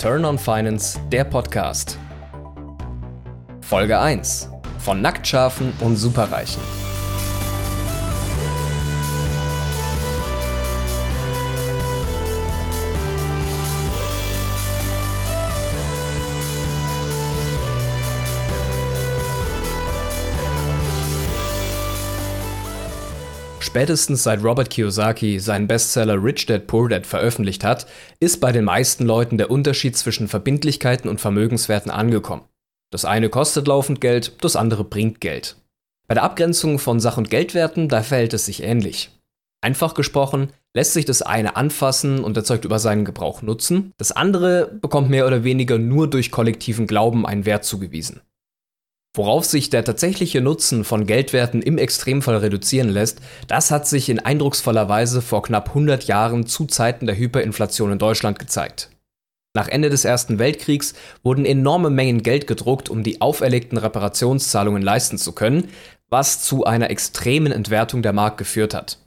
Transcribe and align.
Turn 0.00 0.24
on 0.24 0.38
Finance, 0.38 0.98
der 1.12 1.24
Podcast. 1.24 1.98
Folge 3.60 4.00
1. 4.00 4.48
Von 4.78 5.02
Nacktschafen 5.02 5.74
und 5.80 5.96
Superreichen. 5.96 6.62
Spätestens 23.70 24.24
seit 24.24 24.42
Robert 24.42 24.68
Kiyosaki 24.68 25.38
seinen 25.38 25.68
Bestseller 25.68 26.20
Rich 26.20 26.46
Dad 26.46 26.66
Poor 26.66 26.88
Dad 26.88 27.06
veröffentlicht 27.06 27.62
hat, 27.62 27.86
ist 28.18 28.40
bei 28.40 28.50
den 28.50 28.64
meisten 28.64 29.06
Leuten 29.06 29.38
der 29.38 29.48
Unterschied 29.48 29.96
zwischen 29.96 30.26
Verbindlichkeiten 30.26 31.08
und 31.08 31.20
Vermögenswerten 31.20 31.92
angekommen. 31.92 32.42
Das 32.90 33.04
eine 33.04 33.28
kostet 33.28 33.68
laufend 33.68 34.00
Geld, 34.00 34.32
das 34.40 34.56
andere 34.56 34.82
bringt 34.82 35.20
Geld. 35.20 35.54
Bei 36.08 36.14
der 36.14 36.24
Abgrenzung 36.24 36.80
von 36.80 36.98
Sach- 36.98 37.16
und 37.16 37.30
Geldwerten, 37.30 37.88
da 37.88 38.02
verhält 38.02 38.34
es 38.34 38.46
sich 38.46 38.64
ähnlich. 38.64 39.10
Einfach 39.60 39.94
gesprochen, 39.94 40.52
lässt 40.74 40.94
sich 40.94 41.04
das 41.04 41.22
eine 41.22 41.54
anfassen 41.54 42.24
und 42.24 42.36
erzeugt 42.36 42.64
über 42.64 42.80
seinen 42.80 43.04
Gebrauch 43.04 43.40
Nutzen, 43.40 43.92
das 43.98 44.10
andere 44.10 44.66
bekommt 44.66 45.10
mehr 45.10 45.28
oder 45.28 45.44
weniger 45.44 45.78
nur 45.78 46.10
durch 46.10 46.32
kollektiven 46.32 46.88
Glauben 46.88 47.24
einen 47.24 47.44
Wert 47.44 47.64
zugewiesen. 47.64 48.20
Worauf 49.16 49.44
sich 49.44 49.70
der 49.70 49.84
tatsächliche 49.84 50.40
Nutzen 50.40 50.84
von 50.84 51.04
Geldwerten 51.04 51.62
im 51.62 51.78
Extremfall 51.78 52.36
reduzieren 52.36 52.88
lässt, 52.88 53.20
das 53.48 53.72
hat 53.72 53.88
sich 53.88 54.08
in 54.08 54.20
eindrucksvoller 54.20 54.88
Weise 54.88 55.20
vor 55.20 55.42
knapp 55.42 55.70
100 55.70 56.04
Jahren 56.04 56.46
zu 56.46 56.66
Zeiten 56.66 57.06
der 57.06 57.16
Hyperinflation 57.16 57.90
in 57.90 57.98
Deutschland 57.98 58.38
gezeigt. 58.38 58.90
Nach 59.52 59.66
Ende 59.66 59.90
des 59.90 60.04
Ersten 60.04 60.38
Weltkriegs 60.38 60.94
wurden 61.24 61.44
enorme 61.44 61.90
Mengen 61.90 62.22
Geld 62.22 62.46
gedruckt, 62.46 62.88
um 62.88 63.02
die 63.02 63.20
auferlegten 63.20 63.78
Reparationszahlungen 63.78 64.82
leisten 64.82 65.18
zu 65.18 65.32
können, 65.32 65.68
was 66.08 66.42
zu 66.42 66.64
einer 66.64 66.90
extremen 66.90 67.50
Entwertung 67.50 68.02
der 68.02 68.12
Mark 68.12 68.38
geführt 68.38 68.74
hat. 68.74 68.98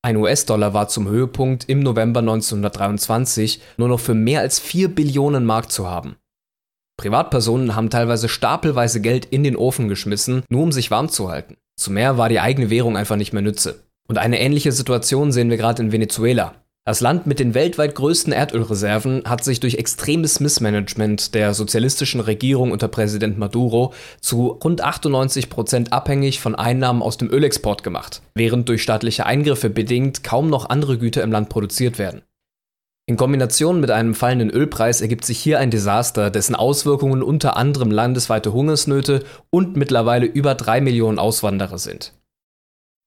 Ein 0.00 0.16
US-Dollar 0.16 0.72
war 0.72 0.88
zum 0.88 1.08
Höhepunkt 1.08 1.68
im 1.68 1.80
November 1.80 2.20
1923 2.20 3.60
nur 3.76 3.88
noch 3.88 4.00
für 4.00 4.14
mehr 4.14 4.40
als 4.40 4.58
4 4.58 4.88
Billionen 4.88 5.44
Mark 5.44 5.70
zu 5.70 5.88
haben. 5.88 6.16
Privatpersonen 7.02 7.74
haben 7.74 7.90
teilweise 7.90 8.28
stapelweise 8.28 9.00
Geld 9.00 9.24
in 9.24 9.42
den 9.42 9.56
Ofen 9.56 9.88
geschmissen, 9.88 10.44
nur 10.48 10.62
um 10.62 10.70
sich 10.70 10.92
warm 10.92 11.08
zu 11.08 11.28
halten. 11.28 11.56
Zu 11.76 11.90
mehr 11.90 12.16
war 12.16 12.28
die 12.28 12.38
eigene 12.38 12.70
Währung 12.70 12.96
einfach 12.96 13.16
nicht 13.16 13.32
mehr 13.32 13.42
Nütze. 13.42 13.80
Und 14.08 14.18
eine 14.18 14.40
ähnliche 14.40 14.70
Situation 14.70 15.32
sehen 15.32 15.50
wir 15.50 15.56
gerade 15.56 15.82
in 15.82 15.90
Venezuela. 15.90 16.54
Das 16.84 17.00
Land 17.00 17.26
mit 17.26 17.40
den 17.40 17.54
weltweit 17.54 17.96
größten 17.96 18.32
Erdölreserven 18.32 19.24
hat 19.24 19.42
sich 19.42 19.58
durch 19.58 19.76
extremes 19.76 20.38
Missmanagement 20.38 21.34
der 21.34 21.54
sozialistischen 21.54 22.20
Regierung 22.20 22.70
unter 22.70 22.86
Präsident 22.86 23.36
Maduro 23.36 23.92
zu 24.20 24.58
rund 24.62 24.80
98 24.80 25.50
Prozent 25.50 25.92
abhängig 25.92 26.38
von 26.38 26.54
Einnahmen 26.54 27.02
aus 27.02 27.18
dem 27.18 27.30
Ölexport 27.32 27.82
gemacht, 27.82 28.22
während 28.36 28.68
durch 28.68 28.82
staatliche 28.82 29.26
Eingriffe 29.26 29.70
bedingt 29.70 30.22
kaum 30.22 30.50
noch 30.50 30.70
andere 30.70 30.98
Güter 30.98 31.24
im 31.24 31.32
Land 31.32 31.48
produziert 31.48 31.98
werden. 31.98 32.22
In 33.06 33.16
Kombination 33.16 33.80
mit 33.80 33.90
einem 33.90 34.14
fallenden 34.14 34.50
Ölpreis 34.50 35.00
ergibt 35.00 35.24
sich 35.24 35.38
hier 35.40 35.58
ein 35.58 35.70
Desaster, 35.70 36.30
dessen 36.30 36.54
Auswirkungen 36.54 37.22
unter 37.22 37.56
anderem 37.56 37.90
landesweite 37.90 38.52
Hungersnöte 38.52 39.24
und 39.50 39.76
mittlerweile 39.76 40.26
über 40.26 40.54
drei 40.54 40.80
Millionen 40.80 41.18
Auswanderer 41.18 41.78
sind. 41.78 42.12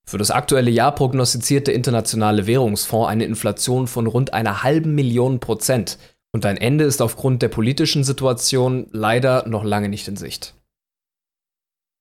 Für 0.06 0.18
das 0.18 0.32
aktuelle 0.32 0.70
Jahr 0.70 0.94
prognostiziert 0.94 1.68
der 1.68 1.73
Internationale 1.73 2.46
Währungsfonds 2.46 3.10
eine 3.10 3.26
Inflation 3.26 3.88
von 3.88 4.06
rund 4.06 4.34
einer 4.34 4.64
halben 4.64 4.94
Million 4.94 5.40
Prozent 5.40 5.98
und 6.32 6.46
ein 6.46 6.58
Ende 6.58 6.84
ist 6.84 7.02
aufgrund 7.02 7.42
der 7.42 7.48
politischen 7.48 8.04
Situation 8.04 8.88
leider 8.92 9.48
noch 9.48 9.64
lange 9.64 9.88
nicht 9.88 10.08
in 10.10 10.17
Sicht. 10.17 10.54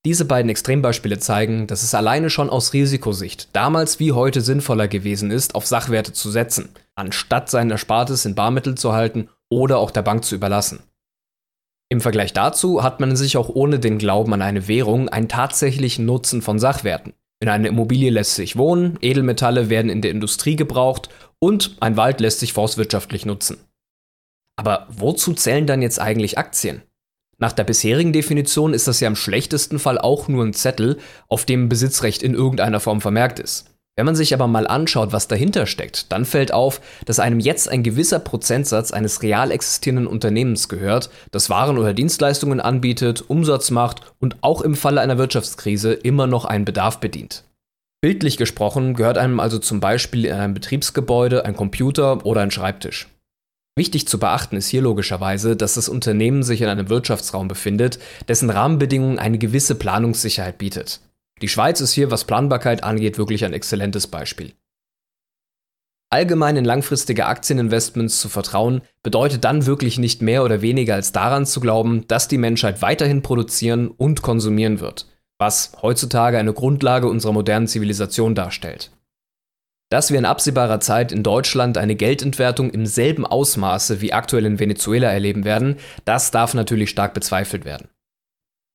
Diese 0.04 0.26
beiden 0.26 0.50
Extrembeispiele 0.50 1.18
zeigen, 1.18 1.66
dass 1.66 1.82
es 1.82 1.94
alleine 1.94 2.28
schon 2.28 2.50
aus 2.50 2.74
Risikosicht 2.74 3.48
damals 3.54 4.00
wie 4.00 4.12
heute 4.12 4.42
sinnvoller 4.42 4.88
gewesen 4.88 5.30
ist, 5.30 5.54
auf 5.54 5.66
Sachwerte 5.66 6.12
zu 6.12 6.30
setzen, 6.30 6.68
anstatt 6.94 7.50
sein 7.50 7.70
Erspartes 7.70 8.24
in 8.24 8.34
Barmittel 8.34 8.76
zu 8.76 8.92
halten 8.92 9.28
oder 9.50 9.78
auch 9.78 9.90
der 9.90 10.02
Bank 10.02 10.24
zu 10.24 10.34
überlassen. 10.34 10.82
Im 11.88 12.00
Vergleich 12.00 12.32
dazu 12.32 12.82
hat 12.82 13.00
man 13.00 13.14
sich 13.14 13.36
auch 13.36 13.48
ohne 13.48 13.78
den 13.78 13.98
Glauben 13.98 14.32
an 14.32 14.42
eine 14.42 14.68
Währung 14.68 15.08
einen 15.08 15.28
tatsächlichen 15.28 16.06
Nutzen 16.06 16.42
von 16.42 16.58
Sachwerten. 16.58 17.14
In 17.40 17.48
einer 17.48 17.68
Immobilie 17.68 18.10
lässt 18.10 18.36
sich 18.36 18.56
wohnen, 18.56 18.98
Edelmetalle 19.00 19.68
werden 19.68 19.90
in 19.90 20.00
der 20.00 20.10
Industrie 20.10 20.56
gebraucht 20.56 21.08
und 21.38 21.76
ein 21.80 21.96
Wald 21.96 22.20
lässt 22.20 22.40
sich 22.40 22.52
forstwirtschaftlich 22.52 23.26
nutzen. 23.26 23.58
Aber 24.56 24.86
wozu 24.88 25.34
zählen 25.34 25.66
dann 25.66 25.82
jetzt 25.82 26.00
eigentlich 26.00 26.38
Aktien? 26.38 26.82
Nach 27.38 27.52
der 27.52 27.64
bisherigen 27.64 28.12
Definition 28.12 28.72
ist 28.72 28.88
das 28.88 29.00
ja 29.00 29.08
im 29.08 29.16
schlechtesten 29.16 29.78
Fall 29.78 29.98
auch 29.98 30.28
nur 30.28 30.44
ein 30.44 30.54
Zettel, 30.54 30.98
auf 31.28 31.44
dem 31.44 31.68
Besitzrecht 31.68 32.22
in 32.22 32.34
irgendeiner 32.34 32.80
Form 32.80 33.00
vermerkt 33.00 33.40
ist. 33.40 33.73
Wenn 33.96 34.06
man 34.06 34.16
sich 34.16 34.34
aber 34.34 34.48
mal 34.48 34.66
anschaut, 34.66 35.12
was 35.12 35.28
dahinter 35.28 35.66
steckt, 35.66 36.10
dann 36.10 36.24
fällt 36.24 36.52
auf, 36.52 36.80
dass 37.04 37.20
einem 37.20 37.38
jetzt 37.38 37.68
ein 37.68 37.84
gewisser 37.84 38.18
Prozentsatz 38.18 38.90
eines 38.90 39.22
real 39.22 39.52
existierenden 39.52 40.08
Unternehmens 40.08 40.68
gehört, 40.68 41.10
das 41.30 41.48
Waren 41.48 41.78
oder 41.78 41.94
Dienstleistungen 41.94 42.60
anbietet, 42.60 43.22
Umsatz 43.28 43.70
macht 43.70 44.00
und 44.18 44.36
auch 44.40 44.62
im 44.62 44.74
Falle 44.74 45.00
einer 45.00 45.18
Wirtschaftskrise 45.18 45.92
immer 45.92 46.26
noch 46.26 46.44
einen 46.44 46.64
Bedarf 46.64 46.98
bedient. 46.98 47.44
Bildlich 48.00 48.36
gesprochen 48.36 48.94
gehört 48.94 49.16
einem 49.16 49.38
also 49.38 49.58
zum 49.58 49.78
Beispiel 49.78 50.24
in 50.24 50.34
einem 50.34 50.54
Betriebsgebäude 50.54 51.44
ein 51.44 51.56
Computer 51.56 52.26
oder 52.26 52.40
ein 52.40 52.50
Schreibtisch. 52.50 53.08
Wichtig 53.76 54.06
zu 54.08 54.18
beachten 54.18 54.56
ist 54.56 54.68
hier 54.68 54.82
logischerweise, 54.82 55.56
dass 55.56 55.74
das 55.74 55.88
Unternehmen 55.88 56.42
sich 56.42 56.60
in 56.60 56.68
einem 56.68 56.88
Wirtschaftsraum 56.88 57.48
befindet, 57.48 57.98
dessen 58.28 58.50
Rahmenbedingungen 58.50 59.18
eine 59.18 59.38
gewisse 59.38 59.76
Planungssicherheit 59.76 60.58
bietet. 60.58 61.00
Die 61.42 61.48
Schweiz 61.48 61.80
ist 61.80 61.92
hier, 61.92 62.10
was 62.10 62.24
Planbarkeit 62.24 62.84
angeht, 62.84 63.18
wirklich 63.18 63.44
ein 63.44 63.52
exzellentes 63.52 64.06
Beispiel. 64.06 64.54
Allgemein 66.10 66.56
in 66.56 66.64
langfristige 66.64 67.26
Aktieninvestments 67.26 68.20
zu 68.20 68.28
vertrauen, 68.28 68.82
bedeutet 69.02 69.42
dann 69.42 69.66
wirklich 69.66 69.98
nicht 69.98 70.22
mehr 70.22 70.44
oder 70.44 70.62
weniger 70.62 70.94
als 70.94 71.10
daran 71.10 71.44
zu 71.44 71.58
glauben, 71.58 72.06
dass 72.06 72.28
die 72.28 72.38
Menschheit 72.38 72.82
weiterhin 72.82 73.22
produzieren 73.22 73.88
und 73.88 74.22
konsumieren 74.22 74.78
wird, 74.78 75.08
was 75.38 75.72
heutzutage 75.82 76.38
eine 76.38 76.52
Grundlage 76.52 77.08
unserer 77.08 77.32
modernen 77.32 77.66
Zivilisation 77.66 78.36
darstellt. 78.36 78.92
Dass 79.90 80.12
wir 80.12 80.18
in 80.18 80.24
absehbarer 80.24 80.78
Zeit 80.78 81.10
in 81.10 81.24
Deutschland 81.24 81.78
eine 81.78 81.96
Geldentwertung 81.96 82.70
im 82.70 82.86
selben 82.86 83.26
Ausmaße 83.26 84.00
wie 84.00 84.12
aktuell 84.12 84.46
in 84.46 84.60
Venezuela 84.60 85.08
erleben 85.08 85.44
werden, 85.44 85.78
das 86.04 86.30
darf 86.30 86.54
natürlich 86.54 86.90
stark 86.90 87.14
bezweifelt 87.14 87.64
werden. 87.64 87.88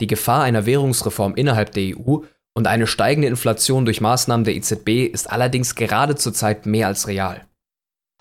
Die 0.02 0.08
Gefahr 0.08 0.44
einer 0.44 0.66
Währungsreform 0.66 1.36
innerhalb 1.36 1.72
der 1.72 1.98
EU 1.98 2.20
und 2.60 2.68
eine 2.68 2.88
steigende 2.88 3.30
Inflation 3.30 3.86
durch 3.86 4.02
Maßnahmen 4.02 4.44
der 4.44 4.54
EZB 4.54 5.06
ist 5.06 5.32
allerdings 5.32 5.76
gerade 5.76 6.16
zurzeit 6.16 6.66
mehr 6.66 6.88
als 6.88 7.08
real. 7.08 7.48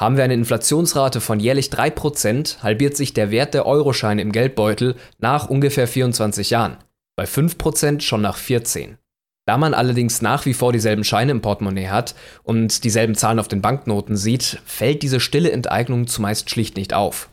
Haben 0.00 0.16
wir 0.16 0.22
eine 0.22 0.34
Inflationsrate 0.34 1.20
von 1.20 1.40
jährlich 1.40 1.70
3%, 1.70 2.62
halbiert 2.62 2.96
sich 2.96 3.12
der 3.12 3.32
Wert 3.32 3.52
der 3.52 3.66
Euroscheine 3.66 4.22
im 4.22 4.30
Geldbeutel 4.30 4.94
nach 5.18 5.50
ungefähr 5.50 5.88
24 5.88 6.50
Jahren, 6.50 6.76
bei 7.16 7.24
5% 7.24 8.00
schon 8.00 8.22
nach 8.22 8.36
14. 8.36 8.98
Da 9.44 9.58
man 9.58 9.74
allerdings 9.74 10.22
nach 10.22 10.46
wie 10.46 10.54
vor 10.54 10.72
dieselben 10.72 11.02
Scheine 11.02 11.32
im 11.32 11.40
Portemonnaie 11.40 11.88
hat 11.88 12.14
und 12.44 12.84
dieselben 12.84 13.16
Zahlen 13.16 13.40
auf 13.40 13.48
den 13.48 13.60
Banknoten 13.60 14.16
sieht, 14.16 14.62
fällt 14.64 15.02
diese 15.02 15.18
stille 15.18 15.50
Enteignung 15.50 16.06
zumeist 16.06 16.48
schlicht 16.48 16.76
nicht 16.76 16.94
auf. 16.94 17.28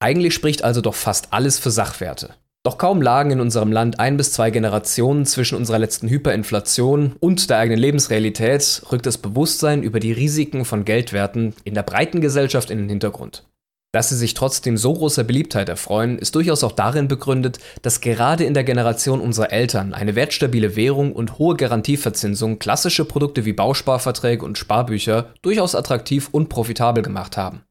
Eigentlich 0.00 0.34
spricht 0.34 0.64
also 0.64 0.80
doch 0.80 0.96
fast 0.96 1.32
alles 1.32 1.60
für 1.60 1.70
Sachwerte. 1.70 2.34
Doch 2.62 2.76
kaum 2.76 3.00
lagen 3.00 3.30
in 3.30 3.40
unserem 3.40 3.72
Land 3.72 4.00
ein 4.00 4.18
bis 4.18 4.32
zwei 4.32 4.50
Generationen 4.50 5.24
zwischen 5.24 5.56
unserer 5.56 5.78
letzten 5.78 6.08
Hyperinflation 6.08 7.16
und 7.18 7.48
der 7.48 7.56
eigenen 7.56 7.80
Lebensrealität, 7.80 8.82
rückt 8.92 9.06
das 9.06 9.16
Bewusstsein 9.16 9.82
über 9.82 9.98
die 9.98 10.12
Risiken 10.12 10.66
von 10.66 10.84
Geldwerten 10.84 11.54
in 11.64 11.72
der 11.72 11.82
breiten 11.82 12.20
Gesellschaft 12.20 12.70
in 12.70 12.76
den 12.76 12.90
Hintergrund. 12.90 13.44
Dass 13.92 14.10
sie 14.10 14.16
sich 14.16 14.34
trotzdem 14.34 14.76
so 14.76 14.92
großer 14.92 15.24
Beliebtheit 15.24 15.70
erfreuen, 15.70 16.18
ist 16.18 16.34
durchaus 16.34 16.62
auch 16.62 16.72
darin 16.72 17.08
begründet, 17.08 17.58
dass 17.80 18.02
gerade 18.02 18.44
in 18.44 18.52
der 18.54 18.62
Generation 18.62 19.20
unserer 19.20 19.52
Eltern 19.52 19.94
eine 19.94 20.14
wertstabile 20.14 20.76
Währung 20.76 21.12
und 21.12 21.38
hohe 21.38 21.56
Garantieverzinsung 21.56 22.58
klassische 22.58 23.06
Produkte 23.06 23.46
wie 23.46 23.54
Bausparverträge 23.54 24.44
und 24.44 24.58
Sparbücher 24.58 25.32
durchaus 25.40 25.74
attraktiv 25.74 26.28
und 26.30 26.50
profitabel 26.50 27.02
gemacht 27.02 27.38
haben. 27.38 27.62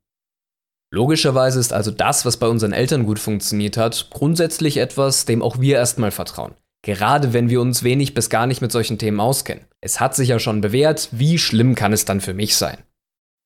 Logischerweise 0.92 1.60
ist 1.60 1.72
also 1.72 1.92
das, 1.92 2.26
was 2.26 2.38
bei 2.38 2.48
unseren 2.48 2.74
Eltern 2.74 3.06
gut 3.06 3.20
funktioniert 3.20 3.78
hat, 3.78 4.10
grundsätzlich 4.10 4.78
etwas, 4.78 5.26
dem 5.26 5.44
auch 5.44 5.60
wir 5.60 5.76
erstmal 5.76 6.12
vertrauen. 6.12 6.56
Gerade 6.82 7.34
wenn 7.34 7.50
wir 7.50 7.62
uns 7.62 7.84
wenig 7.84 8.14
bis 8.14 8.30
gar 8.30 8.48
nicht 8.48 8.62
mit 8.62 8.72
solchen 8.72 8.98
Themen 8.98 9.20
auskennen. 9.20 9.66
Es 9.82 10.00
hat 10.00 10.16
sich 10.16 10.30
ja 10.30 10.40
schon 10.40 10.62
bewährt, 10.62 11.10
wie 11.12 11.38
schlimm 11.38 11.76
kann 11.76 11.94
es 11.94 12.06
dann 12.06 12.22
für 12.22 12.34
mich 12.34 12.56
sein? 12.56 12.78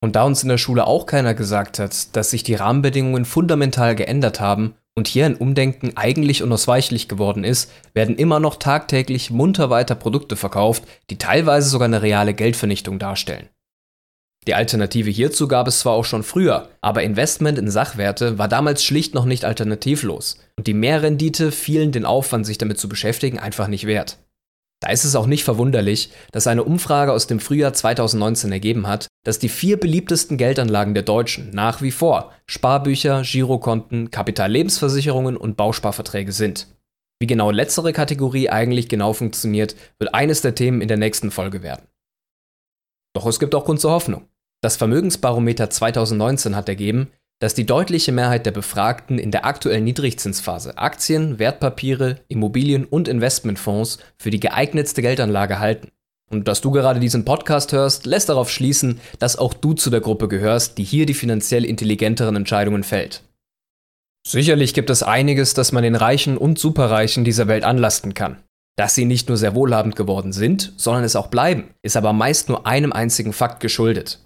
Und 0.01 0.16
da 0.16 0.24
uns 0.24 0.44
in 0.44 0.50
der 0.50 0.57
Schule 0.57 0.86
auch 0.86 1.06
keiner 1.06 1.34
gesagt 1.34 1.80
hat, 1.80 2.16
dass 2.16 2.30
sich 2.30 2.44
die 2.44 2.56
Rahmenbedingungen 2.56 3.25
fundamental 3.25 3.96
geändert 3.96 4.39
haben 4.39 4.75
und 4.96 5.07
hier 5.07 5.25
ein 5.25 5.36
Umdenken 5.36 5.94
eigentlich 5.96 6.44
unausweichlich 6.44 7.07
geworden 7.07 7.44
ist, 7.44 7.72
werden 7.94 8.18
immer 8.18 8.39
noch 8.39 8.57
tagtäglich 8.57 9.31
munter 9.31 9.69
weiter 9.69 9.96
Produkte 9.96 10.36
verkauft, 10.36 10.84
die 11.10 11.18
teilweise 11.18 11.69
sogar 11.69 11.88
eine 11.88 12.01
reale 12.01 12.34
Geldvernichtung 12.34 13.00
darstellen. 13.00 13.50
Die 14.48 14.56
Alternative 14.56 15.10
hierzu 15.10 15.48
gab 15.48 15.68
es 15.68 15.80
zwar 15.80 15.94
auch 15.94 16.06
schon 16.06 16.24
früher, 16.24 16.69
aber 16.81 17.04
Investment 17.04 17.57
in 17.57 17.69
Sachwerte 17.69 18.38
war 18.38 18.48
damals 18.48 18.84
schlicht 18.84 19.13
noch 19.13 19.25
nicht 19.25 19.45
alternativlos 19.45 20.38
und 20.57 20.68
die 20.68 20.74
Mehrrendite 20.74 21.51
fielen 21.51 21.92
den 21.92 22.06
Aufwand, 22.06 22.45
sich 22.45 22.57
damit 22.57 22.78
zu 22.78 22.90
beschäftigen, 22.90 23.40
einfach 23.40 23.68
nicht 23.68 23.88
wert. 23.88 24.18
Da 24.81 24.90
ist 24.90 25.06
es 25.06 25.16
auch 25.16 25.28
nicht 25.28 25.45
verwunderlich, 25.45 26.10
dass 26.34 26.45
eine 26.45 26.66
Umfrage 26.66 27.13
aus 27.13 27.25
dem 27.25 27.40
Frühjahr 27.40 27.72
2019 27.72 28.51
ergeben 28.51 28.86
hat, 28.86 29.07
dass 29.24 29.40
die 29.40 29.48
vier 29.48 29.80
beliebtesten 29.80 30.36
Geldanlagen 30.36 30.94
der 30.94 31.04
Deutschen 31.04 31.51
nach 31.51 31.81
wie 31.81 31.92
vor 31.92 32.34
Sparbücher, 32.48 33.22
Girokonten, 33.22 34.12
Kapitallebensversicherungen 34.12 35.38
und 35.38 35.56
Bausparverträge 35.56 36.34
sind. 36.34 36.68
Wie 37.22 37.28
genau 37.28 37.50
letztere 37.50 37.94
Kategorie 37.94 38.50
eigentlich 38.50 38.89
genau 38.89 39.13
funktioniert, 39.13 39.78
wird 40.00 40.13
eines 40.13 40.42
der 40.42 40.54
Themen 40.54 40.81
in 40.81 40.89
der 40.89 40.98
nächsten 40.98 41.31
Folge 41.31 41.63
werden. 41.63 41.88
Doch 43.13 43.25
es 43.25 43.39
gibt 43.39 43.56
auch 43.56 43.63
Grund 43.63 43.80
zur 43.80 43.92
Hoffnung. 43.92 44.28
Das 44.63 44.77
Vermögensbarometer 44.77 45.69
2019 45.69 46.56
hat 46.56 46.69
ergeben, 46.69 47.10
dass 47.42 47.54
die 47.54 47.65
deutliche 47.65 48.13
Mehrheit 48.13 48.45
der 48.45 48.51
Befragten 48.51 49.19
in 49.19 49.30
der 49.30 49.45
aktuellen 49.45 49.83
Niedrigzinsphase 49.83 50.77
Aktien, 50.77 51.38
Wertpapiere, 51.38 52.21
Immobilien 52.30 52.86
und 52.86 53.10
Investmentfonds 53.10 53.98
für 54.18 54.30
die 54.30 54.39
geeignetste 54.39 55.01
Geldanlage 55.01 55.60
halten. 55.60 55.89
Und 56.31 56.48
dass 56.48 56.62
du 56.62 56.71
gerade 56.71 57.01
diesen 57.01 57.25
Podcast 57.25 57.74
hörst, 57.74 58.06
lässt 58.06 58.30
darauf 58.30 58.50
schließen, 58.50 59.01
dass 59.19 59.38
auch 59.38 59.54
du 59.54 59.74
zu 59.74 59.89
der 59.89 60.00
Gruppe 60.00 60.30
gehörst, 60.30 60.77
die 60.77 60.86
hier 60.86 61.06
die 61.06 61.13
finanziell 61.13 61.65
intelligenteren 61.65 62.38
Entscheidungen 62.38 62.86
fällt. 62.86 63.21
Sicherlich 64.25 64.74
gibt 64.74 64.89
es 64.89 65.04
einiges, 65.04 65.54
das 65.54 65.74
man 65.74 65.83
den 65.83 65.95
Reichen 65.95 66.38
und 66.38 66.57
Superreichen 66.57 67.25
dieser 67.25 67.50
Welt 67.50 67.65
anlasten 67.65 68.13
kann. 68.13 68.38
Dass 68.77 68.95
sie 68.95 69.04
nicht 69.04 69.27
nur 69.27 69.36
sehr 69.36 69.56
wohlhabend 69.56 69.98
geworden 69.98 70.31
sind, 70.31 70.71
sondern 70.77 71.04
es 71.04 71.18
auch 71.18 71.27
bleiben, 71.27 71.71
ist 71.81 71.98
aber 71.98 72.13
meist 72.13 72.48
nur 72.48 72.65
einem 72.65 72.94
einzigen 72.94 73.33
Fakt 73.33 73.60
geschuldet. 73.60 74.23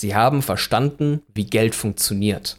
Sie 0.00 0.14
haben 0.14 0.42
verstanden, 0.42 1.22
wie 1.34 1.46
Geld 1.46 1.74
funktioniert. 1.74 2.56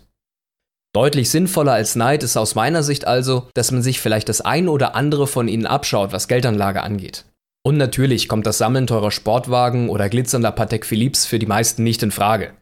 Deutlich 0.94 1.30
sinnvoller 1.30 1.74
als 1.74 1.96
Neid 1.96 2.24
ist 2.24 2.36
aus 2.36 2.56
meiner 2.56 2.82
Sicht 2.82 3.06
also, 3.06 3.48
dass 3.54 3.72
man 3.72 3.84
sich 3.84 4.00
vielleicht 4.00 4.28
das 4.28 4.42
eine 4.42 4.72
oder 4.72 4.96
andere 4.96 5.28
von 5.28 5.48
ihnen 5.48 5.68
abschaut, 5.68 6.12
was 6.12 6.28
Geldanlage 6.28 6.82
angeht. 6.82 7.26
Und 7.64 7.78
natürlich 7.78 8.28
kommt 8.28 8.48
das 8.48 8.58
Sammeln 8.58 8.88
teurer 8.88 9.12
Sportwagen 9.12 9.90
oder 9.90 10.10
glitzernder 10.10 10.52
Patek 10.52 10.86
Philips 10.86 11.26
für 11.26 11.38
die 11.38 11.46
meisten 11.46 11.84
nicht 11.84 12.02
in 12.02 12.12
Frage. 12.12 12.54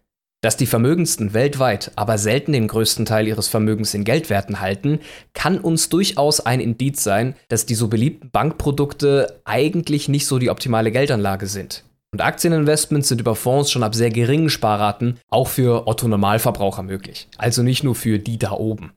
Dass 0.42 0.58
die 0.58 0.66
Vermögendsten 0.66 1.34
weltweit 1.34 1.92
aber 1.96 2.18
selten 2.18 2.52
den 2.52 2.68
größten 2.68 3.06
Teil 3.06 3.28
ihres 3.28 3.48
Vermögens 3.48 3.94
in 3.94 4.04
Geldwerten 4.04 4.60
halten, 4.60 5.00
kann 5.34 5.58
uns 5.58 5.90
durchaus 5.90 6.40
ein 6.42 6.60
Indiz 6.60 7.04
sein, 7.04 7.36
dass 7.48 7.66
die 7.66 7.76
so 7.76 7.88
beliebten 7.88 8.30
Bankprodukte 8.30 9.42
eigentlich 9.46 10.10
nicht 10.10 10.28
so 10.28 10.38
die 10.38 10.50
optimale 10.50 10.92
Geldanlage 10.92 11.48
sind. 11.48 11.84
Und 12.14 12.22
Aktieninvestments 12.22 13.10
sind 13.10 13.20
über 13.20 13.36
Fonds 13.36 13.70
schon 13.70 13.84
ab 13.84 13.94
sehr 13.94 14.10
geringen 14.10 14.50
Sparraten 14.50 15.20
auch 15.30 15.50
für 15.50 15.88
Otto 15.88 16.08
Normalverbraucher 16.08 16.84
möglich. 16.84 17.28
Also 17.38 17.64
nicht 17.64 17.84
nur 17.84 17.96
für 17.96 18.18
die 18.18 18.40
da 18.40 18.52
oben. 18.52 18.94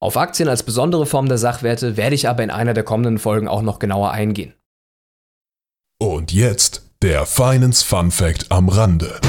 Auf 0.00 0.16
Aktien 0.16 0.48
als 0.48 0.62
besondere 0.62 1.04
Form 1.04 1.28
der 1.28 1.38
Sachwerte 1.38 1.96
werde 1.96 2.14
ich 2.14 2.28
aber 2.28 2.42
in 2.42 2.50
einer 2.50 2.74
der 2.74 2.84
kommenden 2.84 3.18
Folgen 3.18 3.48
auch 3.48 3.62
noch 3.62 3.78
genauer 3.78 4.12
eingehen. 4.12 4.54
Und 5.98 6.32
jetzt 6.32 6.90
der 7.02 7.26
Finance 7.26 7.84
Fun 7.84 8.10
Fact 8.10 8.50
am 8.50 8.68
Rande. 8.68 9.20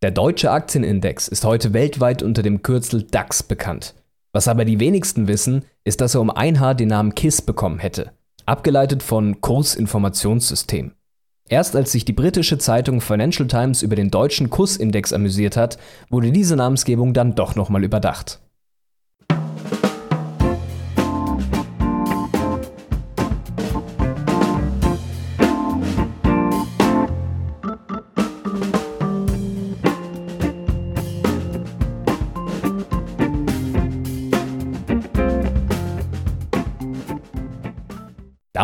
Der 0.00 0.10
deutsche 0.12 0.50
Aktienindex 0.50 1.28
ist 1.28 1.44
heute 1.44 1.74
weltweit 1.74 2.22
unter 2.22 2.42
dem 2.42 2.62
Kürzel 2.62 3.02
DAX 3.02 3.42
bekannt. 3.42 3.94
Was 4.32 4.48
aber 4.48 4.64
die 4.64 4.80
wenigsten 4.80 5.28
wissen, 5.28 5.64
ist, 5.84 6.00
dass 6.00 6.14
er 6.14 6.20
um 6.20 6.30
ein 6.30 6.60
Haar 6.60 6.74
den 6.74 6.88
Namen 6.88 7.14
KISS 7.14 7.42
bekommen 7.42 7.78
hätte 7.78 8.12
abgeleitet 8.48 9.02
von 9.02 9.40
Kursinformationssystem. 9.40 10.92
Erst 11.48 11.76
als 11.76 11.92
sich 11.92 12.04
die 12.04 12.12
britische 12.12 12.58
Zeitung 12.58 13.00
Financial 13.00 13.48
Times 13.48 13.82
über 13.82 13.96
den 13.96 14.10
deutschen 14.10 14.50
Kursindex 14.50 15.12
amüsiert 15.12 15.56
hat, 15.56 15.78
wurde 16.10 16.30
diese 16.30 16.56
Namensgebung 16.56 17.14
dann 17.14 17.34
doch 17.34 17.54
nochmal 17.54 17.84
überdacht. 17.84 18.40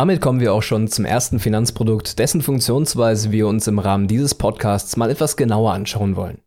Damit 0.05 0.21
kommen 0.21 0.39
wir 0.39 0.53
auch 0.53 0.61
schon 0.61 0.87
zum 0.87 1.03
ersten 1.03 1.39
Finanzprodukt, 1.39 2.19
dessen 2.19 2.43
Funktionsweise 2.43 3.31
wir 3.31 3.47
uns 3.47 3.65
im 3.65 3.79
Rahmen 3.79 4.07
dieses 4.07 4.35
Podcasts 4.35 4.97
mal 4.97 5.09
etwas 5.09 5.35
genauer 5.35 5.73
anschauen 5.73 6.15
wollen. 6.15 6.41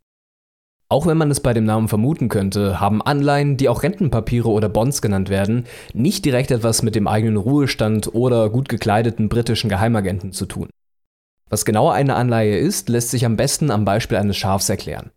Auch 0.88 1.06
wenn 1.06 1.16
man 1.16 1.28
es 1.32 1.40
bei 1.40 1.54
dem 1.54 1.64
Namen 1.64 1.88
vermuten 1.88 2.28
könnte, 2.28 2.78
haben 2.78 3.02
Anleihen, 3.02 3.56
die 3.56 3.68
auch 3.68 3.82
Rentenpapiere 3.82 4.48
oder 4.48 4.68
Bonds 4.68 5.02
genannt 5.02 5.28
werden, 5.28 5.64
nicht 5.92 6.24
direkt 6.24 6.52
etwas 6.52 6.82
mit 6.84 6.94
dem 6.94 7.08
eigenen 7.08 7.36
Ruhestand 7.36 8.14
oder 8.14 8.48
gut 8.48 8.68
gekleideten 8.68 9.28
britischen 9.28 9.68
Geheimagenten 9.68 10.30
zu 10.30 10.46
tun. 10.46 10.68
Was 11.50 11.64
genau 11.64 11.90
eine 11.90 12.14
Anleihe 12.14 12.58
ist, 12.58 12.88
lässt 12.88 13.10
sich 13.10 13.26
am 13.26 13.34
besten 13.34 13.72
am 13.72 13.84
Beispiel 13.84 14.18
eines 14.18 14.36
Schafs 14.36 14.68
erklären. 14.68 15.10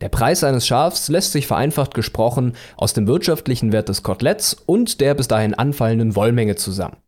Der 0.00 0.08
Preis 0.08 0.44
eines 0.44 0.68
Schafs 0.68 1.08
lässt 1.08 1.32
sich 1.32 1.48
vereinfacht 1.48 1.94
gesprochen 1.94 2.52
aus 2.76 2.94
dem 2.94 3.08
wirtschaftlichen 3.08 3.72
Wert 3.72 3.88
des 3.88 4.04
Koteletts 4.04 4.54
und 4.54 5.00
der 5.00 5.14
bis 5.14 5.26
dahin 5.26 5.54
anfallenden 5.54 6.14
Wollmenge 6.14 6.54
zusammen. 6.54 7.01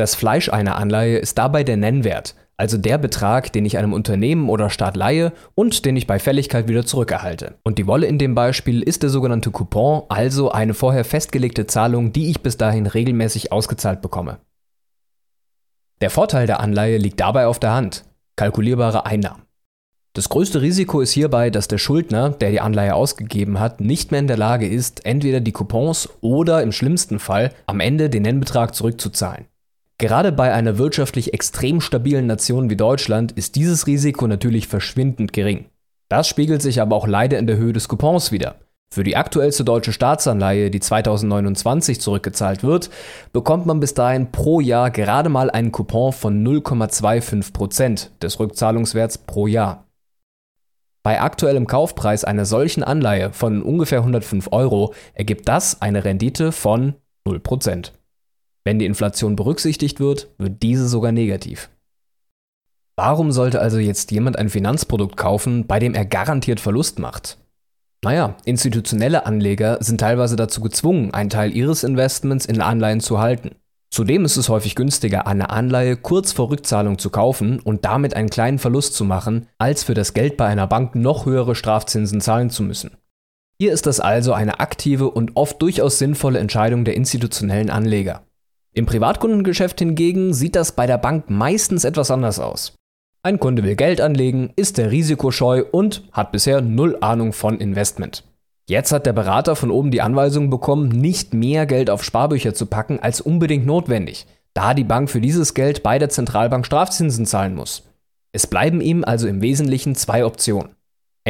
Das 0.00 0.14
Fleisch 0.14 0.48
einer 0.48 0.76
Anleihe 0.76 1.18
ist 1.18 1.36
dabei 1.36 1.62
der 1.62 1.76
Nennwert, 1.76 2.34
also 2.56 2.78
der 2.78 2.96
Betrag, 2.96 3.52
den 3.52 3.66
ich 3.66 3.76
einem 3.76 3.92
Unternehmen 3.92 4.48
oder 4.48 4.70
Staat 4.70 4.96
leihe 4.96 5.30
und 5.54 5.84
den 5.84 5.94
ich 5.94 6.06
bei 6.06 6.18
Fälligkeit 6.18 6.68
wieder 6.68 6.86
zurückerhalte. 6.86 7.58
Und 7.64 7.76
die 7.76 7.86
Wolle 7.86 8.06
in 8.06 8.16
dem 8.16 8.34
Beispiel 8.34 8.80
ist 8.80 9.02
der 9.02 9.10
sogenannte 9.10 9.50
Coupon, 9.50 10.04
also 10.08 10.52
eine 10.52 10.72
vorher 10.72 11.04
festgelegte 11.04 11.66
Zahlung, 11.66 12.14
die 12.14 12.30
ich 12.30 12.40
bis 12.40 12.56
dahin 12.56 12.86
regelmäßig 12.86 13.52
ausgezahlt 13.52 14.00
bekomme. 14.00 14.38
Der 16.00 16.08
Vorteil 16.08 16.46
der 16.46 16.60
Anleihe 16.60 16.96
liegt 16.96 17.20
dabei 17.20 17.46
auf 17.46 17.58
der 17.58 17.74
Hand, 17.74 18.06
kalkulierbare 18.36 19.04
Einnahmen. 19.04 19.42
Das 20.14 20.30
größte 20.30 20.62
Risiko 20.62 21.02
ist 21.02 21.12
hierbei, 21.12 21.50
dass 21.50 21.68
der 21.68 21.76
Schuldner, 21.76 22.30
der 22.30 22.52
die 22.52 22.62
Anleihe 22.62 22.94
ausgegeben 22.94 23.60
hat, 23.60 23.82
nicht 23.82 24.12
mehr 24.12 24.20
in 24.20 24.28
der 24.28 24.38
Lage 24.38 24.66
ist, 24.66 25.04
entweder 25.04 25.40
die 25.40 25.52
Coupons 25.52 26.08
oder 26.22 26.62
im 26.62 26.72
schlimmsten 26.72 27.18
Fall 27.18 27.52
am 27.66 27.80
Ende 27.80 28.08
den 28.08 28.22
Nennbetrag 28.22 28.74
zurückzuzahlen. 28.74 29.44
Gerade 30.00 30.32
bei 30.32 30.50
einer 30.54 30.78
wirtschaftlich 30.78 31.34
extrem 31.34 31.82
stabilen 31.82 32.26
Nation 32.26 32.70
wie 32.70 32.76
Deutschland 32.76 33.32
ist 33.32 33.54
dieses 33.54 33.86
Risiko 33.86 34.26
natürlich 34.26 34.66
verschwindend 34.66 35.34
gering. 35.34 35.66
Das 36.08 36.26
spiegelt 36.26 36.62
sich 36.62 36.80
aber 36.80 36.96
auch 36.96 37.06
leider 37.06 37.38
in 37.38 37.46
der 37.46 37.58
Höhe 37.58 37.74
des 37.74 37.86
Coupons 37.86 38.32
wider. 38.32 38.54
Für 38.90 39.04
die 39.04 39.18
aktuellste 39.18 39.62
deutsche 39.62 39.92
Staatsanleihe, 39.92 40.70
die 40.70 40.80
2029 40.80 42.00
zurückgezahlt 42.00 42.62
wird, 42.62 42.88
bekommt 43.34 43.66
man 43.66 43.78
bis 43.78 43.92
dahin 43.92 44.32
pro 44.32 44.60
Jahr 44.60 44.90
gerade 44.90 45.28
mal 45.28 45.50
einen 45.50 45.70
Coupon 45.70 46.14
von 46.14 46.46
0,25% 46.46 48.08
des 48.22 48.40
Rückzahlungswerts 48.40 49.18
pro 49.18 49.48
Jahr. 49.48 49.84
Bei 51.02 51.20
aktuellem 51.20 51.66
Kaufpreis 51.66 52.24
einer 52.24 52.46
solchen 52.46 52.82
Anleihe 52.82 53.34
von 53.34 53.62
ungefähr 53.62 53.98
105 53.98 54.48
Euro 54.50 54.94
ergibt 55.12 55.46
das 55.46 55.82
eine 55.82 56.04
Rendite 56.04 56.52
von 56.52 56.94
0%. 57.28 57.92
Wenn 58.64 58.78
die 58.78 58.86
Inflation 58.86 59.36
berücksichtigt 59.36 60.00
wird, 60.00 60.28
wird 60.38 60.62
diese 60.62 60.88
sogar 60.88 61.12
negativ. 61.12 61.70
Warum 62.96 63.32
sollte 63.32 63.60
also 63.60 63.78
jetzt 63.78 64.10
jemand 64.10 64.38
ein 64.38 64.50
Finanzprodukt 64.50 65.16
kaufen, 65.16 65.66
bei 65.66 65.78
dem 65.78 65.94
er 65.94 66.04
garantiert 66.04 66.60
Verlust 66.60 66.98
macht? 66.98 67.38
Naja, 68.02 68.36
institutionelle 68.44 69.26
Anleger 69.26 69.78
sind 69.80 70.00
teilweise 70.00 70.36
dazu 70.36 70.60
gezwungen, 70.60 71.12
einen 71.12 71.30
Teil 71.30 71.54
ihres 71.54 71.84
Investments 71.84 72.46
in 72.46 72.60
Anleihen 72.60 73.00
zu 73.00 73.18
halten. 73.18 73.56
Zudem 73.90 74.24
ist 74.24 74.36
es 74.36 74.48
häufig 74.48 74.76
günstiger, 74.76 75.26
eine 75.26 75.50
Anleihe 75.50 75.96
kurz 75.96 76.32
vor 76.32 76.50
Rückzahlung 76.50 76.98
zu 76.98 77.10
kaufen 77.10 77.58
und 77.58 77.84
damit 77.84 78.14
einen 78.14 78.30
kleinen 78.30 78.58
Verlust 78.58 78.94
zu 78.94 79.04
machen, 79.04 79.48
als 79.58 79.82
für 79.82 79.94
das 79.94 80.14
Geld 80.14 80.36
bei 80.36 80.46
einer 80.46 80.66
Bank 80.66 80.94
noch 80.94 81.26
höhere 81.26 81.54
Strafzinsen 81.54 82.20
zahlen 82.20 82.50
zu 82.50 82.62
müssen. 82.62 82.92
Hier 83.58 83.72
ist 83.72 83.86
das 83.86 83.98
also 83.98 84.32
eine 84.32 84.60
aktive 84.60 85.10
und 85.10 85.36
oft 85.36 85.60
durchaus 85.60 85.98
sinnvolle 85.98 86.38
Entscheidung 86.38 86.84
der 86.84 86.94
institutionellen 86.94 87.68
Anleger. 87.68 88.22
Im 88.72 88.86
Privatkundengeschäft 88.86 89.80
hingegen 89.80 90.32
sieht 90.32 90.54
das 90.54 90.72
bei 90.72 90.86
der 90.86 90.98
Bank 90.98 91.28
meistens 91.28 91.84
etwas 91.84 92.10
anders 92.10 92.38
aus. 92.38 92.74
Ein 93.22 93.40
Kunde 93.40 93.64
will 93.64 93.74
Geld 93.74 94.00
anlegen, 94.00 94.52
ist 94.56 94.78
der 94.78 94.90
risikoscheu 94.90 95.64
und 95.70 96.04
hat 96.12 96.32
bisher 96.32 96.60
null 96.60 96.96
Ahnung 97.00 97.32
von 97.32 97.58
Investment. 97.58 98.24
Jetzt 98.68 98.92
hat 98.92 99.04
der 99.04 99.12
Berater 99.12 99.56
von 99.56 99.72
oben 99.72 99.90
die 99.90 100.00
Anweisung 100.00 100.48
bekommen, 100.48 100.88
nicht 100.88 101.34
mehr 101.34 101.66
Geld 101.66 101.90
auf 101.90 102.04
Sparbücher 102.04 102.54
zu 102.54 102.66
packen 102.66 103.00
als 103.00 103.20
unbedingt 103.20 103.66
notwendig, 103.66 104.26
da 104.54 104.72
die 104.72 104.84
Bank 104.84 105.10
für 105.10 105.20
dieses 105.20 105.54
Geld 105.54 105.82
bei 105.82 105.98
der 105.98 106.08
Zentralbank 106.08 106.64
Strafzinsen 106.64 107.26
zahlen 107.26 107.56
muss. 107.56 107.82
Es 108.30 108.46
bleiben 108.46 108.80
ihm 108.80 109.02
also 109.04 109.26
im 109.26 109.42
Wesentlichen 109.42 109.96
zwei 109.96 110.24
Optionen. 110.24 110.70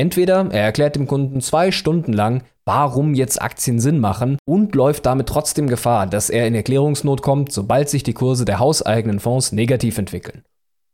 Entweder 0.01 0.49
er 0.51 0.63
erklärt 0.63 0.97
dem 0.97 1.07
Kunden 1.07 1.43
zwei 1.43 1.71
Stunden 1.71 2.15
lang, 2.15 2.43
warum 2.65 3.13
jetzt 3.13 3.43
Aktien 3.43 3.79
Sinn 3.81 3.99
machen 3.99 4.39
und 4.47 4.75
läuft 4.75 5.05
damit 5.05 5.29
trotzdem 5.29 5.67
Gefahr, 5.67 6.07
dass 6.07 6.31
er 6.31 6.47
in 6.47 6.55
Erklärungsnot 6.55 7.21
kommt, 7.21 7.53
sobald 7.53 7.91
sich 7.91 8.03
die 8.03 8.15
Kurse 8.15 8.47
der 8.47 8.61
hauseigenen 8.61 9.21
Fonds 9.21 9.53
negativ 9.53 9.99
entwickeln. 9.99 10.43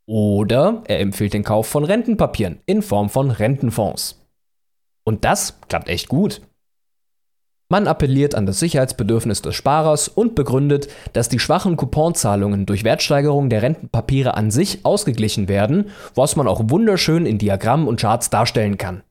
Oder 0.09 0.83
er 0.87 0.99
empfiehlt 0.99 1.33
den 1.33 1.45
Kauf 1.45 1.67
von 1.67 1.85
Rentenpapieren 1.85 2.59
in 2.65 2.81
Form 2.81 3.09
von 3.09 3.31
Rentenfonds. 3.31 4.27
Und 5.05 5.23
das 5.23 5.61
klappt 5.69 5.87
echt 5.87 6.09
gut. 6.09 6.41
Man 7.69 7.87
appelliert 7.87 8.33
an 8.33 8.45
das 8.45 8.59
Sicherheitsbedürfnis 8.59 9.41
des 9.41 9.55
Sparers 9.55 10.07
und 10.07 10.35
begründet, 10.35 10.87
dass 11.11 11.27
die 11.27 11.39
schwachen 11.39 11.75
Couponzahlungen 11.75 12.65
durch 12.65 12.85
Wertsteigerung 12.85 13.49
der 13.49 13.61
Rentenpapiere 13.61 14.35
an 14.35 14.51
sich 14.51 14.85
ausgeglichen 14.85 15.49
werden, 15.49 15.89
was 16.15 16.37
man 16.37 16.47
auch 16.47 16.61
wunderschön 16.69 17.25
in 17.25 17.37
Diagrammen 17.37 17.87
und 17.87 17.99
Charts 17.99 18.29
darstellen 18.29 18.77
kann. 18.77 19.03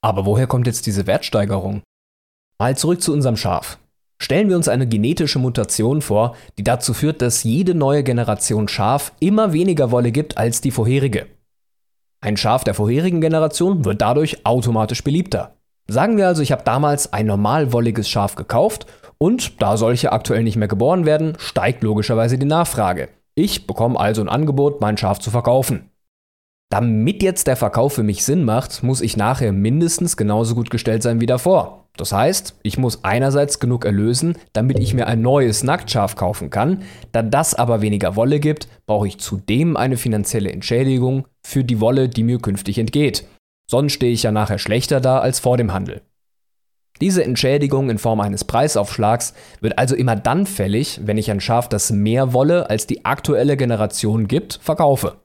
Aber 0.00 0.26
woher 0.26 0.48
kommt 0.48 0.66
jetzt 0.66 0.86
diese 0.86 1.06
Wertsteigerung? 1.06 1.82
Mal 2.58 2.76
zurück 2.76 3.00
zu 3.00 3.12
unserem 3.12 3.36
Schaf. 3.36 3.78
Stellen 4.20 4.48
wir 4.48 4.56
uns 4.56 4.68
eine 4.68 4.88
genetische 4.88 5.38
Mutation 5.38 6.02
vor, 6.02 6.36
die 6.58 6.64
dazu 6.64 6.94
führt, 6.94 7.22
dass 7.22 7.44
jede 7.44 7.74
neue 7.74 8.02
Generation 8.02 8.68
Schaf 8.68 9.12
immer 9.20 9.52
weniger 9.52 9.90
Wolle 9.92 10.10
gibt 10.10 10.36
als 10.36 10.60
die 10.60 10.70
vorherige. 10.72 11.26
Ein 12.20 12.36
Schaf 12.36 12.64
der 12.64 12.74
vorherigen 12.74 13.20
Generation 13.20 13.84
wird 13.84 14.00
dadurch 14.00 14.46
automatisch 14.46 15.04
beliebter. 15.04 15.54
Sagen 15.86 16.16
wir 16.16 16.26
also, 16.26 16.42
ich 16.42 16.52
habe 16.52 16.64
damals 16.64 17.12
ein 17.12 17.26
normalwolliges 17.26 18.08
Schaf 18.08 18.36
gekauft 18.36 18.86
und 19.18 19.62
da 19.62 19.76
solche 19.76 20.12
aktuell 20.12 20.42
nicht 20.42 20.56
mehr 20.56 20.68
geboren 20.68 21.04
werden, 21.04 21.34
steigt 21.38 21.82
logischerweise 21.82 22.38
die 22.38 22.46
Nachfrage. 22.46 23.08
Ich 23.34 23.66
bekomme 23.66 23.98
also 23.98 24.22
ein 24.22 24.28
Angebot, 24.28 24.80
mein 24.80 24.96
Schaf 24.96 25.18
zu 25.18 25.30
verkaufen. 25.30 25.90
Damit 26.70 27.22
jetzt 27.22 27.46
der 27.46 27.56
Verkauf 27.56 27.92
für 27.92 28.02
mich 28.02 28.24
Sinn 28.24 28.44
macht, 28.44 28.82
muss 28.82 29.00
ich 29.00 29.16
nachher 29.16 29.52
mindestens 29.52 30.16
genauso 30.16 30.54
gut 30.54 30.70
gestellt 30.70 31.02
sein 31.02 31.20
wie 31.20 31.26
davor. 31.26 31.84
Das 31.96 32.12
heißt, 32.12 32.58
ich 32.62 32.78
muss 32.78 33.04
einerseits 33.04 33.60
genug 33.60 33.84
erlösen, 33.84 34.36
damit 34.52 34.80
ich 34.80 34.94
mir 34.94 35.06
ein 35.06 35.22
neues 35.22 35.62
Nacktschaf 35.62 36.16
kaufen 36.16 36.50
kann. 36.50 36.82
Da 37.12 37.22
das 37.22 37.54
aber 37.54 37.82
weniger 37.82 38.16
Wolle 38.16 38.40
gibt, 38.40 38.66
brauche 38.86 39.06
ich 39.06 39.18
zudem 39.18 39.76
eine 39.76 39.96
finanzielle 39.96 40.50
Entschädigung 40.50 41.26
für 41.46 41.62
die 41.62 41.80
Wolle, 41.80 42.08
die 42.08 42.24
mir 42.24 42.40
künftig 42.40 42.78
entgeht. 42.78 43.24
Sonst 43.66 43.92
stehe 43.92 44.12
ich 44.12 44.22
ja 44.22 44.32
nachher 44.32 44.58
schlechter 44.58 45.00
da 45.00 45.18
als 45.18 45.40
vor 45.40 45.56
dem 45.56 45.72
Handel. 45.72 46.02
Diese 47.00 47.24
Entschädigung 47.24 47.90
in 47.90 47.98
Form 47.98 48.20
eines 48.20 48.44
Preisaufschlags 48.44 49.34
wird 49.60 49.78
also 49.78 49.96
immer 49.96 50.14
dann 50.14 50.46
fällig, 50.46 51.00
wenn 51.04 51.18
ich 51.18 51.30
ein 51.30 51.40
Schaf, 51.40 51.68
das 51.68 51.90
mehr 51.90 52.32
Wolle 52.32 52.70
als 52.70 52.86
die 52.86 53.04
aktuelle 53.04 53.56
Generation 53.56 54.28
gibt, 54.28 54.60
verkaufe. 54.62 55.16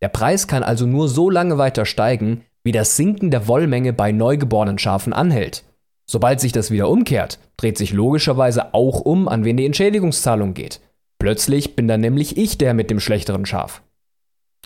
Der 0.00 0.08
Preis 0.08 0.46
kann 0.46 0.62
also 0.62 0.86
nur 0.86 1.08
so 1.08 1.28
lange 1.28 1.58
weiter 1.58 1.84
steigen, 1.84 2.44
wie 2.64 2.72
das 2.72 2.96
Sinken 2.96 3.30
der 3.30 3.46
Wollmenge 3.48 3.92
bei 3.92 4.12
neugeborenen 4.12 4.78
Schafen 4.78 5.12
anhält. 5.12 5.64
Sobald 6.06 6.40
sich 6.40 6.52
das 6.52 6.70
wieder 6.70 6.88
umkehrt, 6.88 7.38
dreht 7.56 7.78
sich 7.78 7.92
logischerweise 7.92 8.74
auch 8.74 9.00
um, 9.00 9.28
an 9.28 9.44
wen 9.44 9.56
die 9.56 9.66
Entschädigungszahlung 9.66 10.54
geht. 10.54 10.80
Plötzlich 11.18 11.76
bin 11.76 11.86
dann 11.86 12.00
nämlich 12.00 12.36
ich 12.36 12.58
der 12.58 12.74
mit 12.74 12.90
dem 12.90 12.98
schlechteren 12.98 13.46
Schaf. 13.46 13.82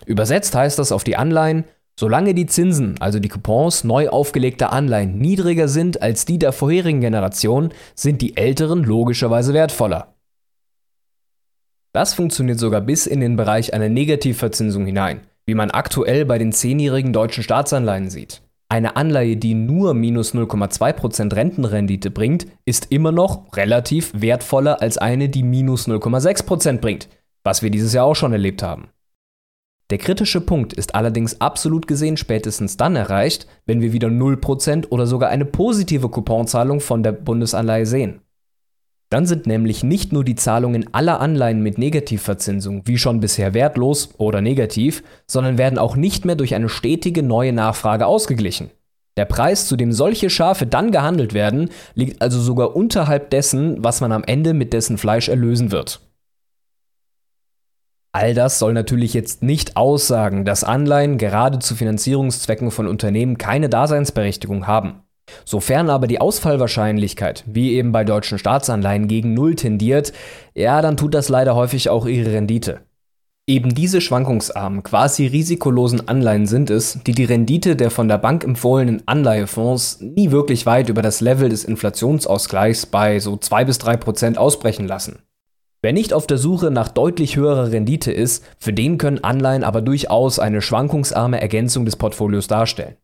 Übersetzt 0.06 0.54
heißt 0.54 0.78
das 0.78 0.92
auf 0.92 1.04
die 1.04 1.16
Anleihen, 1.16 1.64
Solange 1.98 2.34
die 2.34 2.44
Zinsen, 2.44 3.00
also 3.00 3.18
die 3.18 3.30
Coupons 3.30 3.82
neu 3.82 4.10
aufgelegter 4.10 4.70
Anleihen, 4.70 5.16
niedriger 5.16 5.66
sind 5.66 6.02
als 6.02 6.26
die 6.26 6.38
der 6.38 6.52
vorherigen 6.52 7.00
Generation, 7.00 7.72
sind 7.94 8.20
die 8.20 8.36
älteren 8.36 8.84
logischerweise 8.84 9.54
wertvoller. 9.54 10.14
Das 11.94 12.12
funktioniert 12.12 12.58
sogar 12.58 12.82
bis 12.82 13.06
in 13.06 13.20
den 13.20 13.36
Bereich 13.36 13.72
einer 13.72 13.88
Negativverzinsung 13.88 14.84
hinein, 14.84 15.22
wie 15.46 15.54
man 15.54 15.70
aktuell 15.70 16.26
bei 16.26 16.36
den 16.36 16.52
zehnjährigen 16.52 17.14
deutschen 17.14 17.42
Staatsanleihen 17.42 18.10
sieht. 18.10 18.42
Eine 18.68 18.96
Anleihe, 18.96 19.38
die 19.38 19.54
nur 19.54 19.94
minus 19.94 20.34
0,2% 20.34 21.34
Rentenrendite 21.34 22.10
bringt, 22.10 22.46
ist 22.66 22.92
immer 22.92 23.12
noch 23.12 23.56
relativ 23.56 24.12
wertvoller 24.14 24.82
als 24.82 24.98
eine, 24.98 25.30
die 25.30 25.44
minus 25.44 25.88
0,6% 25.88 26.78
bringt, 26.78 27.08
was 27.42 27.62
wir 27.62 27.70
dieses 27.70 27.94
Jahr 27.94 28.04
auch 28.04 28.16
schon 28.16 28.32
erlebt 28.32 28.62
haben. 28.62 28.90
Der 29.90 29.98
kritische 29.98 30.40
Punkt 30.40 30.72
ist 30.72 30.96
allerdings 30.96 31.40
absolut 31.40 31.86
gesehen 31.86 32.16
spätestens 32.16 32.76
dann 32.76 32.96
erreicht, 32.96 33.46
wenn 33.66 33.80
wir 33.80 33.92
wieder 33.92 34.08
0% 34.08 34.88
oder 34.90 35.06
sogar 35.06 35.30
eine 35.30 35.44
positive 35.44 36.08
Couponzahlung 36.08 36.80
von 36.80 37.04
der 37.04 37.12
Bundesanleihe 37.12 37.86
sehen. 37.86 38.20
Dann 39.10 39.26
sind 39.26 39.46
nämlich 39.46 39.84
nicht 39.84 40.12
nur 40.12 40.24
die 40.24 40.34
Zahlungen 40.34 40.92
aller 40.92 41.20
Anleihen 41.20 41.62
mit 41.62 41.78
Negativverzinsung 41.78 42.82
wie 42.86 42.98
schon 42.98 43.20
bisher 43.20 43.54
wertlos 43.54 44.10
oder 44.18 44.40
negativ, 44.40 45.04
sondern 45.28 45.58
werden 45.58 45.78
auch 45.78 45.94
nicht 45.94 46.24
mehr 46.24 46.34
durch 46.34 46.56
eine 46.56 46.68
stetige 46.68 47.22
neue 47.22 47.52
Nachfrage 47.52 48.06
ausgeglichen. 48.06 48.70
Der 49.16 49.24
Preis, 49.24 49.68
zu 49.68 49.76
dem 49.76 49.92
solche 49.92 50.28
Schafe 50.28 50.66
dann 50.66 50.90
gehandelt 50.90 51.32
werden, 51.32 51.70
liegt 51.94 52.20
also 52.20 52.40
sogar 52.40 52.74
unterhalb 52.74 53.30
dessen, 53.30 53.82
was 53.84 54.00
man 54.00 54.10
am 54.10 54.24
Ende 54.24 54.52
mit 54.52 54.72
dessen 54.72 54.98
Fleisch 54.98 55.28
erlösen 55.28 55.70
wird. 55.70 56.00
All 58.16 58.32
das 58.32 58.58
soll 58.58 58.72
natürlich 58.72 59.12
jetzt 59.12 59.42
nicht 59.42 59.76
aussagen, 59.76 60.46
dass 60.46 60.64
Anleihen 60.64 61.18
gerade 61.18 61.58
zu 61.58 61.74
Finanzierungszwecken 61.74 62.70
von 62.70 62.86
Unternehmen 62.86 63.36
keine 63.36 63.68
Daseinsberechtigung 63.68 64.66
haben. 64.66 65.02
Sofern 65.44 65.90
aber 65.90 66.06
die 66.06 66.18
Ausfallwahrscheinlichkeit, 66.18 67.44
wie 67.46 67.74
eben 67.74 67.92
bei 67.92 68.04
deutschen 68.04 68.38
Staatsanleihen, 68.38 69.06
gegen 69.06 69.34
Null 69.34 69.54
tendiert, 69.54 70.14
ja, 70.54 70.80
dann 70.80 70.96
tut 70.96 71.12
das 71.12 71.28
leider 71.28 71.54
häufig 71.54 71.90
auch 71.90 72.06
ihre 72.06 72.32
Rendite. 72.32 72.80
Eben 73.46 73.74
diese 73.74 74.00
schwankungsarmen, 74.00 74.82
quasi 74.82 75.26
risikolosen 75.26 76.08
Anleihen 76.08 76.46
sind 76.46 76.70
es, 76.70 76.98
die 77.06 77.12
die 77.12 77.24
Rendite 77.24 77.76
der 77.76 77.90
von 77.90 78.08
der 78.08 78.16
Bank 78.16 78.44
empfohlenen 78.44 79.02
Anleihefonds 79.04 80.00
nie 80.00 80.30
wirklich 80.30 80.64
weit 80.64 80.88
über 80.88 81.02
das 81.02 81.20
Level 81.20 81.50
des 81.50 81.64
Inflationsausgleichs 81.64 82.86
bei 82.86 83.18
so 83.18 83.36
2 83.36 83.66
bis 83.66 83.76
3 83.76 83.98
Prozent 83.98 84.38
ausbrechen 84.38 84.88
lassen. 84.88 85.18
Wer 85.82 85.92
nicht 85.92 86.12
auf 86.12 86.26
der 86.26 86.38
Suche 86.38 86.70
nach 86.70 86.88
deutlich 86.88 87.36
höherer 87.36 87.70
Rendite 87.70 88.10
ist, 88.12 88.44
für 88.58 88.72
den 88.72 88.98
können 88.98 89.22
Anleihen 89.22 89.62
aber 89.62 89.82
durchaus 89.82 90.38
eine 90.38 90.62
schwankungsarme 90.62 91.40
Ergänzung 91.40 91.84
des 91.84 91.96
Portfolios 91.96 92.48
darstellen. 92.48 92.96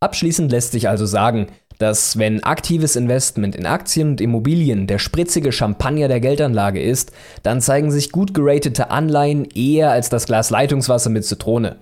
Abschließend 0.00 0.52
lässt 0.52 0.72
sich 0.72 0.88
also 0.88 1.06
sagen, 1.06 1.48
dass 1.78 2.18
wenn 2.18 2.42
aktives 2.42 2.96
Investment 2.96 3.54
in 3.56 3.66
Aktien 3.66 4.10
und 4.10 4.20
Immobilien 4.20 4.86
der 4.86 4.98
spritzige 4.98 5.52
Champagner 5.52 6.08
der 6.08 6.20
Geldanlage 6.20 6.82
ist, 6.82 7.12
dann 7.42 7.60
zeigen 7.60 7.90
sich 7.90 8.12
gut 8.12 8.34
geratete 8.34 8.90
Anleihen 8.90 9.44
eher 9.44 9.90
als 9.90 10.08
das 10.08 10.26
Glas 10.26 10.50
Leitungswasser 10.50 11.10
mit 11.10 11.24
Zitrone. 11.24 11.76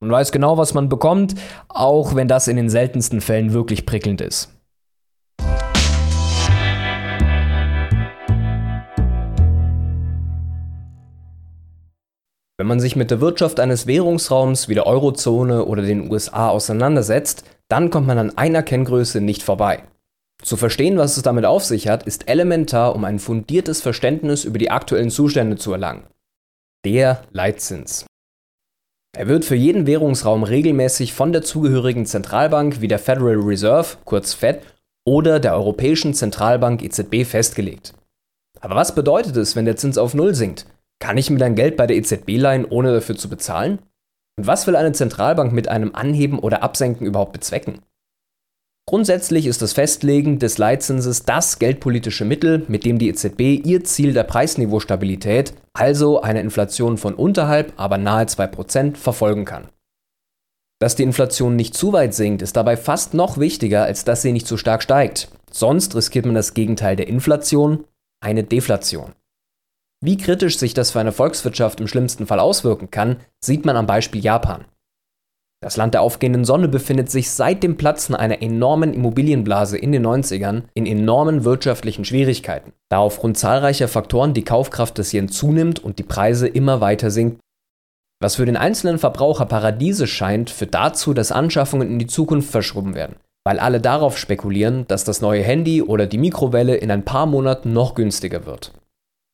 Man 0.00 0.10
weiß 0.10 0.32
genau, 0.32 0.58
was 0.58 0.74
man 0.74 0.88
bekommt, 0.88 1.34
auch 1.68 2.14
wenn 2.16 2.28
das 2.28 2.48
in 2.48 2.56
den 2.56 2.68
seltensten 2.68 3.20
Fällen 3.20 3.52
wirklich 3.52 3.86
prickelnd 3.86 4.20
ist. 4.20 4.50
Wenn 12.62 12.68
man 12.68 12.78
sich 12.78 12.94
mit 12.94 13.10
der 13.10 13.20
Wirtschaft 13.20 13.58
eines 13.58 13.88
Währungsraums 13.88 14.68
wie 14.68 14.74
der 14.74 14.86
Eurozone 14.86 15.64
oder 15.64 15.82
den 15.82 16.08
USA 16.08 16.48
auseinandersetzt, 16.48 17.42
dann 17.66 17.90
kommt 17.90 18.06
man 18.06 18.18
an 18.18 18.38
einer 18.38 18.62
Kenngröße 18.62 19.20
nicht 19.20 19.42
vorbei. 19.42 19.82
Zu 20.44 20.56
verstehen, 20.56 20.96
was 20.96 21.16
es 21.16 21.24
damit 21.24 21.44
auf 21.44 21.64
sich 21.64 21.88
hat, 21.88 22.04
ist 22.04 22.28
elementar, 22.28 22.94
um 22.94 23.04
ein 23.04 23.18
fundiertes 23.18 23.80
Verständnis 23.80 24.44
über 24.44 24.58
die 24.58 24.70
aktuellen 24.70 25.10
Zustände 25.10 25.56
zu 25.56 25.72
erlangen. 25.72 26.04
Der 26.84 27.24
Leitzins. 27.32 28.06
Er 29.18 29.26
wird 29.26 29.44
für 29.44 29.56
jeden 29.56 29.88
Währungsraum 29.88 30.44
regelmäßig 30.44 31.14
von 31.14 31.32
der 31.32 31.42
zugehörigen 31.42 32.06
Zentralbank 32.06 32.80
wie 32.80 32.86
der 32.86 33.00
Federal 33.00 33.40
Reserve, 33.40 33.96
kurz 34.04 34.34
Fed, 34.34 34.62
oder 35.04 35.40
der 35.40 35.54
Europäischen 35.54 36.14
Zentralbank 36.14 36.80
EZB 36.84 37.24
festgelegt. 37.24 37.92
Aber 38.60 38.76
was 38.76 38.94
bedeutet 38.94 39.36
es, 39.36 39.56
wenn 39.56 39.64
der 39.64 39.74
Zins 39.74 39.98
auf 39.98 40.14
Null 40.14 40.36
sinkt? 40.36 40.64
Kann 41.02 41.18
ich 41.18 41.30
mir 41.30 41.38
dann 41.38 41.56
Geld 41.56 41.76
bei 41.76 41.88
der 41.88 41.96
EZB 41.96 42.36
leihen, 42.36 42.64
ohne 42.64 42.94
dafür 42.94 43.16
zu 43.16 43.28
bezahlen? 43.28 43.80
Und 44.38 44.46
was 44.46 44.68
will 44.68 44.76
eine 44.76 44.92
Zentralbank 44.92 45.52
mit 45.52 45.66
einem 45.66 45.96
Anheben 45.96 46.38
oder 46.38 46.62
Absenken 46.62 47.08
überhaupt 47.08 47.32
bezwecken? 47.32 47.80
Grundsätzlich 48.88 49.46
ist 49.46 49.62
das 49.62 49.72
Festlegen 49.72 50.38
des 50.38 50.58
Leitzinses 50.58 51.24
das 51.24 51.58
geldpolitische 51.58 52.24
Mittel, 52.24 52.64
mit 52.68 52.84
dem 52.84 53.00
die 53.00 53.08
EZB 53.08 53.66
ihr 53.66 53.82
Ziel 53.82 54.12
der 54.12 54.22
Preisniveaustabilität, 54.22 55.54
also 55.72 56.22
eine 56.22 56.40
Inflation 56.40 56.96
von 56.98 57.14
unterhalb, 57.14 57.72
aber 57.76 57.98
nahe 57.98 58.26
2%, 58.26 58.94
verfolgen 58.94 59.44
kann. 59.44 59.70
Dass 60.80 60.94
die 60.94 61.02
Inflation 61.02 61.56
nicht 61.56 61.74
zu 61.74 61.92
weit 61.92 62.14
sinkt, 62.14 62.42
ist 62.42 62.56
dabei 62.56 62.76
fast 62.76 63.12
noch 63.12 63.38
wichtiger, 63.38 63.82
als 63.82 64.04
dass 64.04 64.22
sie 64.22 64.30
nicht 64.30 64.46
zu 64.46 64.56
stark 64.56 64.84
steigt. 64.84 65.32
Sonst 65.50 65.96
riskiert 65.96 66.26
man 66.26 66.36
das 66.36 66.54
Gegenteil 66.54 66.94
der 66.94 67.08
Inflation, 67.08 67.86
eine 68.20 68.44
Deflation. 68.44 69.14
Wie 70.04 70.16
kritisch 70.16 70.58
sich 70.58 70.74
das 70.74 70.90
für 70.90 70.98
eine 70.98 71.12
Volkswirtschaft 71.12 71.78
im 71.80 71.86
schlimmsten 71.86 72.26
Fall 72.26 72.40
auswirken 72.40 72.90
kann, 72.90 73.18
sieht 73.40 73.64
man 73.64 73.76
am 73.76 73.86
Beispiel 73.86 74.20
Japan. 74.20 74.64
Das 75.62 75.76
Land 75.76 75.94
der 75.94 76.02
aufgehenden 76.02 76.44
Sonne 76.44 76.66
befindet 76.66 77.08
sich 77.08 77.30
seit 77.30 77.62
dem 77.62 77.76
Platzen 77.76 78.16
einer 78.16 78.42
enormen 78.42 78.94
Immobilienblase 78.94 79.78
in 79.78 79.92
den 79.92 80.04
90ern 80.04 80.64
in 80.74 80.86
enormen 80.86 81.44
wirtschaftlichen 81.44 82.04
Schwierigkeiten, 82.04 82.72
da 82.88 82.98
aufgrund 82.98 83.38
zahlreicher 83.38 83.86
Faktoren 83.86 84.34
die 84.34 84.42
Kaufkraft 84.42 84.98
des 84.98 85.12
Yen 85.12 85.28
zunimmt 85.28 85.78
und 85.78 86.00
die 86.00 86.02
Preise 86.02 86.48
immer 86.48 86.80
weiter 86.80 87.12
sinken. 87.12 87.38
Was 88.20 88.34
für 88.34 88.44
den 88.44 88.56
einzelnen 88.56 88.98
Verbraucher 88.98 89.46
paradiesisch 89.46 90.12
scheint, 90.12 90.50
führt 90.50 90.74
dazu, 90.74 91.14
dass 91.14 91.30
Anschaffungen 91.30 91.88
in 91.88 92.00
die 92.00 92.08
Zukunft 92.08 92.50
verschoben 92.50 92.96
werden, 92.96 93.14
weil 93.44 93.60
alle 93.60 93.80
darauf 93.80 94.18
spekulieren, 94.18 94.84
dass 94.88 95.04
das 95.04 95.20
neue 95.20 95.44
Handy 95.44 95.80
oder 95.80 96.08
die 96.08 96.18
Mikrowelle 96.18 96.74
in 96.74 96.90
ein 96.90 97.04
paar 97.04 97.26
Monaten 97.26 97.72
noch 97.72 97.94
günstiger 97.94 98.46
wird. 98.46 98.72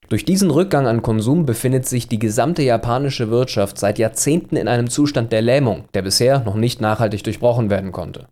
Durch 0.09 0.25
diesen 0.25 0.51
Rückgang 0.51 0.87
an 0.87 1.03
Konsum 1.03 1.45
befindet 1.45 1.87
sich 1.87 2.09
die 2.09 2.19
gesamte 2.19 2.63
japanische 2.63 3.31
Wirtschaft 3.31 3.79
seit 3.79 3.99
Jahrzehnten 3.99 4.57
in 4.57 4.67
einem 4.67 4.89
Zustand 4.89 5.33
der 5.33 5.43
Lähmung, 5.43 5.85
der 5.93 6.01
bisher 6.01 6.41
noch 6.41 6.55
nicht 6.55 6.81
nachhaltig 6.81 7.23
durchbrochen 7.25 7.69
werden 7.69 7.93
konnte. 7.93 8.27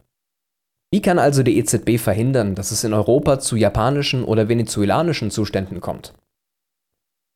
Wie 0.90 1.02
kann 1.02 1.18
also 1.18 1.42
die 1.42 1.58
EZB 1.58 1.98
verhindern, 1.98 2.54
dass 2.54 2.70
es 2.70 2.84
in 2.84 2.94
Europa 2.94 3.40
zu 3.40 3.56
japanischen 3.56 4.24
oder 4.24 4.48
venezolanischen 4.48 5.30
Zuständen 5.30 5.80
kommt? 5.80 6.14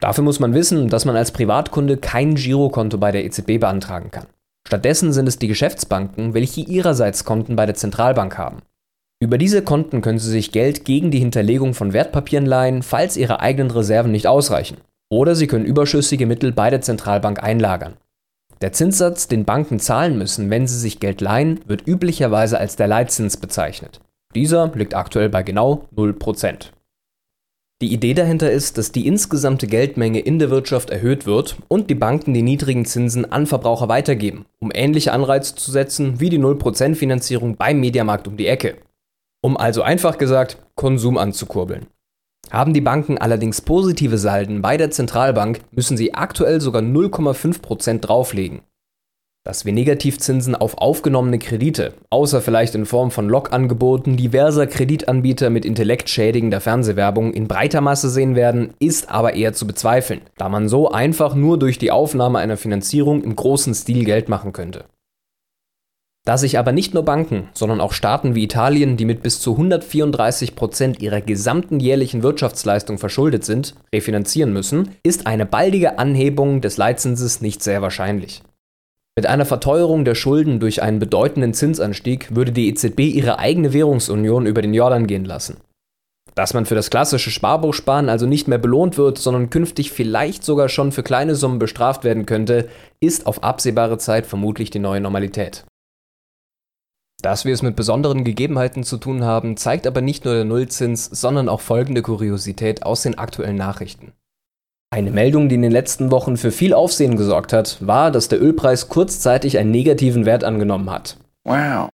Dafür 0.00 0.25
muss 0.25 0.40
man 0.40 0.54
wissen, 0.54 0.88
dass 0.88 1.04
man 1.04 1.16
als 1.16 1.32
Privatkunde 1.32 1.99
kein 1.99 2.37
Girokonto 2.37 2.97
bei 2.97 3.12
der 3.12 3.25
EZB 3.26 3.59
beantragen 3.61 4.11
kann. 4.11 4.28
Stattdessen 4.66 5.12
sind 5.12 5.26
es 5.26 5.38
die 5.38 5.49
Geschäftsbanken, 5.49 6.32
welche 6.32 6.62
ihrerseits 6.62 7.25
Konten 7.25 7.56
bei 7.56 7.66
der 7.66 7.75
Zentralbank 7.75 8.38
haben. 8.38 8.62
Über 9.22 9.36
diese 9.36 9.62
Konten 9.62 10.00
können 10.00 10.18
Sie 10.18 10.30
sich 10.30 10.50
Geld 10.50 10.86
gegen 10.86 11.10
die 11.10 11.18
Hinterlegung 11.18 11.74
von 11.74 11.92
Wertpapieren 11.92 12.46
leihen, 12.46 12.82
falls 12.82 13.18
Ihre 13.18 13.40
eigenen 13.40 13.70
Reserven 13.70 14.10
nicht 14.10 14.26
ausreichen. 14.26 14.78
Oder 15.10 15.34
Sie 15.34 15.46
können 15.46 15.66
überschüssige 15.66 16.24
Mittel 16.24 16.52
bei 16.52 16.70
der 16.70 16.80
Zentralbank 16.80 17.42
einlagern. 17.42 17.98
Der 18.62 18.72
Zinssatz, 18.72 19.28
den 19.28 19.44
Banken 19.44 19.78
zahlen 19.78 20.18
müssen, 20.18 20.50
wenn 20.50 20.66
sie 20.66 20.78
sich 20.78 21.00
Geld 21.00 21.20
leihen, 21.20 21.60
wird 21.66 21.86
üblicherweise 21.86 22.58
als 22.58 22.76
der 22.76 22.88
Leitzins 22.88 23.38
bezeichnet. 23.38 24.00
Dieser 24.34 24.70
liegt 24.74 24.94
aktuell 24.94 25.30
bei 25.30 25.42
genau 25.42 25.88
0%. 25.96 26.66
Die 27.80 27.92
Idee 27.94 28.12
dahinter 28.12 28.50
ist, 28.50 28.76
dass 28.76 28.92
die 28.92 29.06
insgesamte 29.06 29.66
Geldmenge 29.66 30.20
in 30.20 30.38
der 30.38 30.50
Wirtschaft 30.50 30.90
erhöht 30.90 31.24
wird 31.24 31.56
und 31.68 31.88
die 31.88 31.94
Banken 31.94 32.34
die 32.34 32.42
niedrigen 32.42 32.84
Zinsen 32.84 33.30
an 33.32 33.46
Verbraucher 33.46 33.88
weitergeben, 33.88 34.44
um 34.58 34.70
ähnliche 34.74 35.12
Anreize 35.12 35.54
zu 35.54 35.70
setzen 35.70 36.20
wie 36.20 36.28
die 36.28 36.38
0% 36.38 36.94
Finanzierung 36.94 37.56
beim 37.56 37.80
Mediamarkt 37.80 38.28
um 38.28 38.36
die 38.36 38.46
Ecke. 38.46 38.76
Um 39.42 39.56
also 39.56 39.82
einfach 39.82 40.18
gesagt 40.18 40.59
Konsum 40.75 41.16
anzukurbeln. 41.18 41.87
Haben 42.50 42.75
die 42.75 42.80
Banken 42.80 43.16
allerdings 43.16 43.61
positive 43.61 44.18
Salden 44.18 44.61
bei 44.61 44.76
der 44.76 44.90
Zentralbank, 44.90 45.61
müssen 45.70 45.97
sie 45.97 46.14
aktuell 46.14 46.61
sogar 46.61 46.82
0,5% 46.82 48.00
drauflegen. 48.00 48.62
Dass 49.44 49.64
wir 49.64 49.73
Negativzinsen 49.73 50.54
auf 50.54 50.76
aufgenommene 50.76 51.38
Kredite, 51.38 51.94
außer 52.11 52.42
vielleicht 52.42 52.75
in 52.75 52.85
Form 52.85 53.11
von 53.11 53.28
Log-Angeboten 53.28 54.18
diverser 54.18 54.66
Kreditanbieter 54.66 55.49
mit 55.49 55.64
intellektschädigender 55.64 56.61
Fernsehwerbung 56.61 57.32
in 57.32 57.49
breiter 57.49 57.80
Masse 57.80 58.11
sehen 58.11 58.35
werden, 58.35 58.75
ist 58.80 59.11
aber 59.11 59.35
eher 59.35 59.54
zu 59.54 59.66
bezweifeln, 59.66 60.20
da 60.37 60.50
man 60.50 60.68
so 60.68 60.90
einfach 60.90 61.35
nur 61.35 61.59
durch 61.59 61.78
die 61.78 61.90
Aufnahme 61.90 62.38
einer 62.38 62.59
Finanzierung 62.59 63.23
im 63.23 63.35
großen 63.35 63.75
Stil 63.75 64.04
Geld 64.04 64.28
machen 64.28 64.52
könnte. 64.52 64.85
Da 66.26 66.36
sich 66.36 66.58
aber 66.58 66.72
nicht 66.72 66.92
nur 66.92 67.04
Banken, 67.04 67.48
sondern 67.54 67.80
auch 67.80 67.92
Staaten 67.92 68.34
wie 68.34 68.44
Italien, 68.44 68.96
die 68.96 69.06
mit 69.06 69.22
bis 69.22 69.40
zu 69.40 69.52
134 69.52 70.54
Prozent 70.54 71.00
ihrer 71.00 71.22
gesamten 71.22 71.80
jährlichen 71.80 72.22
Wirtschaftsleistung 72.22 72.98
verschuldet 72.98 73.44
sind, 73.44 73.74
refinanzieren 73.94 74.52
müssen, 74.52 74.90
ist 75.02 75.26
eine 75.26 75.46
baldige 75.46 75.98
Anhebung 75.98 76.60
des 76.60 76.76
Leitzinses 76.76 77.40
nicht 77.40 77.62
sehr 77.62 77.80
wahrscheinlich. 77.80 78.42
Mit 79.16 79.26
einer 79.26 79.46
Verteuerung 79.46 80.04
der 80.04 80.14
Schulden 80.14 80.60
durch 80.60 80.82
einen 80.82 80.98
bedeutenden 80.98 81.54
Zinsanstieg 81.54 82.34
würde 82.34 82.52
die 82.52 82.68
EZB 82.68 83.00
ihre 83.00 83.38
eigene 83.38 83.72
Währungsunion 83.72 84.46
über 84.46 84.62
den 84.62 84.74
Jordan 84.74 85.06
gehen 85.06 85.24
lassen. 85.24 85.56
Dass 86.34 86.54
man 86.54 86.64
für 86.64 86.74
das 86.74 86.90
klassische 86.90 87.30
Sparbuchsparen 87.30 88.08
also 88.08 88.26
nicht 88.26 88.46
mehr 88.46 88.58
belohnt 88.58 88.98
wird, 88.98 89.18
sondern 89.18 89.50
künftig 89.50 89.90
vielleicht 89.90 90.44
sogar 90.44 90.68
schon 90.68 90.92
für 90.92 91.02
kleine 91.02 91.34
Summen 91.34 91.58
bestraft 91.58 92.04
werden 92.04 92.24
könnte, 92.24 92.68
ist 93.00 93.26
auf 93.26 93.42
absehbare 93.42 93.98
Zeit 93.98 94.26
vermutlich 94.26 94.70
die 94.70 94.78
neue 94.78 95.00
Normalität. 95.00 95.64
Dass 97.22 97.44
wir 97.44 97.52
es 97.52 97.62
mit 97.62 97.76
besonderen 97.76 98.24
Gegebenheiten 98.24 98.82
zu 98.82 98.96
tun 98.96 99.24
haben, 99.24 99.56
zeigt 99.56 99.86
aber 99.86 100.00
nicht 100.00 100.24
nur 100.24 100.34
der 100.34 100.44
Nullzins, 100.44 101.04
sondern 101.04 101.48
auch 101.48 101.60
folgende 101.60 102.02
Kuriosität 102.02 102.82
aus 102.82 103.02
den 103.02 103.18
aktuellen 103.18 103.56
Nachrichten. 103.56 104.12
Eine 104.92 105.10
Meldung, 105.10 105.48
die 105.48 105.54
in 105.54 105.62
den 105.62 105.70
letzten 105.70 106.10
Wochen 106.10 106.36
für 106.36 106.50
viel 106.50 106.74
Aufsehen 106.74 107.16
gesorgt 107.16 107.52
hat, 107.52 107.76
war, 107.86 108.10
dass 108.10 108.28
der 108.28 108.42
Ölpreis 108.42 108.88
kurzzeitig 108.88 109.59
einen 109.59 109.70
negativen 109.70 110.26
Wert 110.26 110.42
angenommen 110.42 110.90
hat. 110.90 111.16
Wow. 111.44 111.88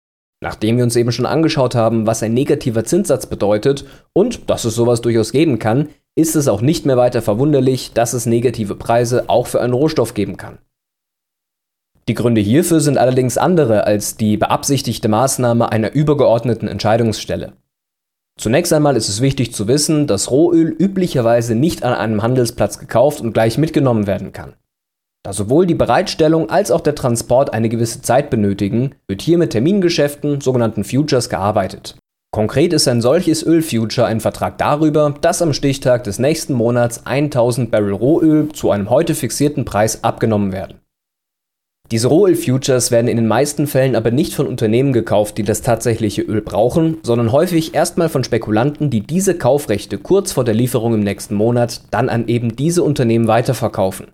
Nachdem 0.43 0.77
wir 0.77 0.83
uns 0.83 0.95
eben 0.95 1.11
schon 1.11 1.25
angeschaut 1.25 1.73
haben, 1.73 2.05
was 2.05 2.21
ein 2.21 2.33
negativer 2.33 2.83
Zinssatz 2.83 3.25
bedeutet 3.25 3.85
und 4.11 4.49
dass 4.49 4.65
es 4.65 4.75
sowas 4.75 5.01
durchaus 5.01 5.31
geben 5.31 5.57
kann, 5.57 5.87
ist 6.15 6.35
es 6.35 6.47
auch 6.47 6.61
nicht 6.61 6.85
mehr 6.85 6.97
weiter 6.97 7.21
verwunderlich, 7.21 7.93
dass 7.93 8.13
es 8.13 8.25
negative 8.25 8.75
Preise 8.75 9.29
auch 9.29 9.47
für 9.47 9.61
einen 9.61 9.73
Rohstoff 9.73 10.13
geben 10.13 10.37
kann. 10.37 10.59
Die 12.09 12.15
Gründe 12.15 12.41
hierfür 12.41 12.81
sind 12.81 12.97
allerdings 12.97 13.37
andere 13.37 13.85
als 13.85 14.17
die 14.17 14.35
beabsichtigte 14.35 15.07
Maßnahme 15.07 15.71
einer 15.71 15.93
übergeordneten 15.93 16.67
Entscheidungsstelle. 16.67 17.53
Zunächst 18.37 18.73
einmal 18.73 18.97
ist 18.97 19.09
es 19.09 19.21
wichtig 19.21 19.53
zu 19.53 19.67
wissen, 19.67 20.07
dass 20.07 20.31
Rohöl 20.31 20.75
üblicherweise 20.77 21.55
nicht 21.55 21.83
an 21.83 21.93
einem 21.93 22.21
Handelsplatz 22.23 22.79
gekauft 22.79 23.21
und 23.21 23.33
gleich 23.33 23.57
mitgenommen 23.57 24.07
werden 24.07 24.33
kann. 24.33 24.53
Da 25.23 25.31
sowohl 25.31 25.65
die 25.65 25.75
Bereitstellung 25.75 26.49
als 26.49 26.71
auch 26.71 26.81
der 26.81 26.95
Transport 26.95 27.53
eine 27.53 27.69
gewisse 27.69 28.01
Zeit 28.01 28.29
benötigen, 28.29 28.95
wird 29.07 29.21
hier 29.21 29.37
mit 29.37 29.51
Termingeschäften, 29.51 30.41
sogenannten 30.41 30.83
Futures, 30.83 31.29
gearbeitet. 31.29 31.95
Konkret 32.33 32.73
ist 32.73 32.87
ein 32.87 32.99
solches 32.99 33.43
Ölfuture 33.43 34.07
ein 34.07 34.19
Vertrag 34.19 34.57
darüber, 34.57 35.13
dass 35.21 35.41
am 35.41 35.53
Stichtag 35.53 36.03
des 36.03 36.19
nächsten 36.19 36.53
Monats 36.53 37.05
1000 37.05 37.71
Barrel 37.71 37.93
Rohöl 37.93 38.49
zu 38.51 38.71
einem 38.71 38.89
heute 38.89 39.15
fixierten 39.15 39.63
Preis 39.63 40.03
abgenommen 40.03 40.51
werden. 40.51 40.82
Diese 41.93 42.07
Rohöl-Futures 42.07 42.89
werden 42.89 43.07
in 43.07 43.17
den 43.17 43.27
meisten 43.27 43.67
Fällen 43.67 43.95
aber 43.95 44.09
nicht 44.09 44.33
von 44.33 44.47
Unternehmen 44.47 44.93
gekauft, 44.93 45.37
die 45.37 45.43
das 45.43 45.61
tatsächliche 45.61 46.23
Öl 46.23 46.41
brauchen, 46.41 46.97
sondern 47.03 47.31
häufig 47.31 47.75
erstmal 47.75 48.09
von 48.09 48.23
Spekulanten, 48.23 48.89
die 48.89 49.01
diese 49.01 49.37
Kaufrechte 49.37 49.99
kurz 49.99 50.31
vor 50.31 50.43
der 50.43 50.55
Lieferung 50.55 50.95
im 50.95 51.01
nächsten 51.01 51.35
Monat 51.35 51.83
dann 51.91 52.09
an 52.09 52.27
eben 52.27 52.55
diese 52.55 52.81
Unternehmen 52.81 53.27
weiterverkaufen. 53.27 54.07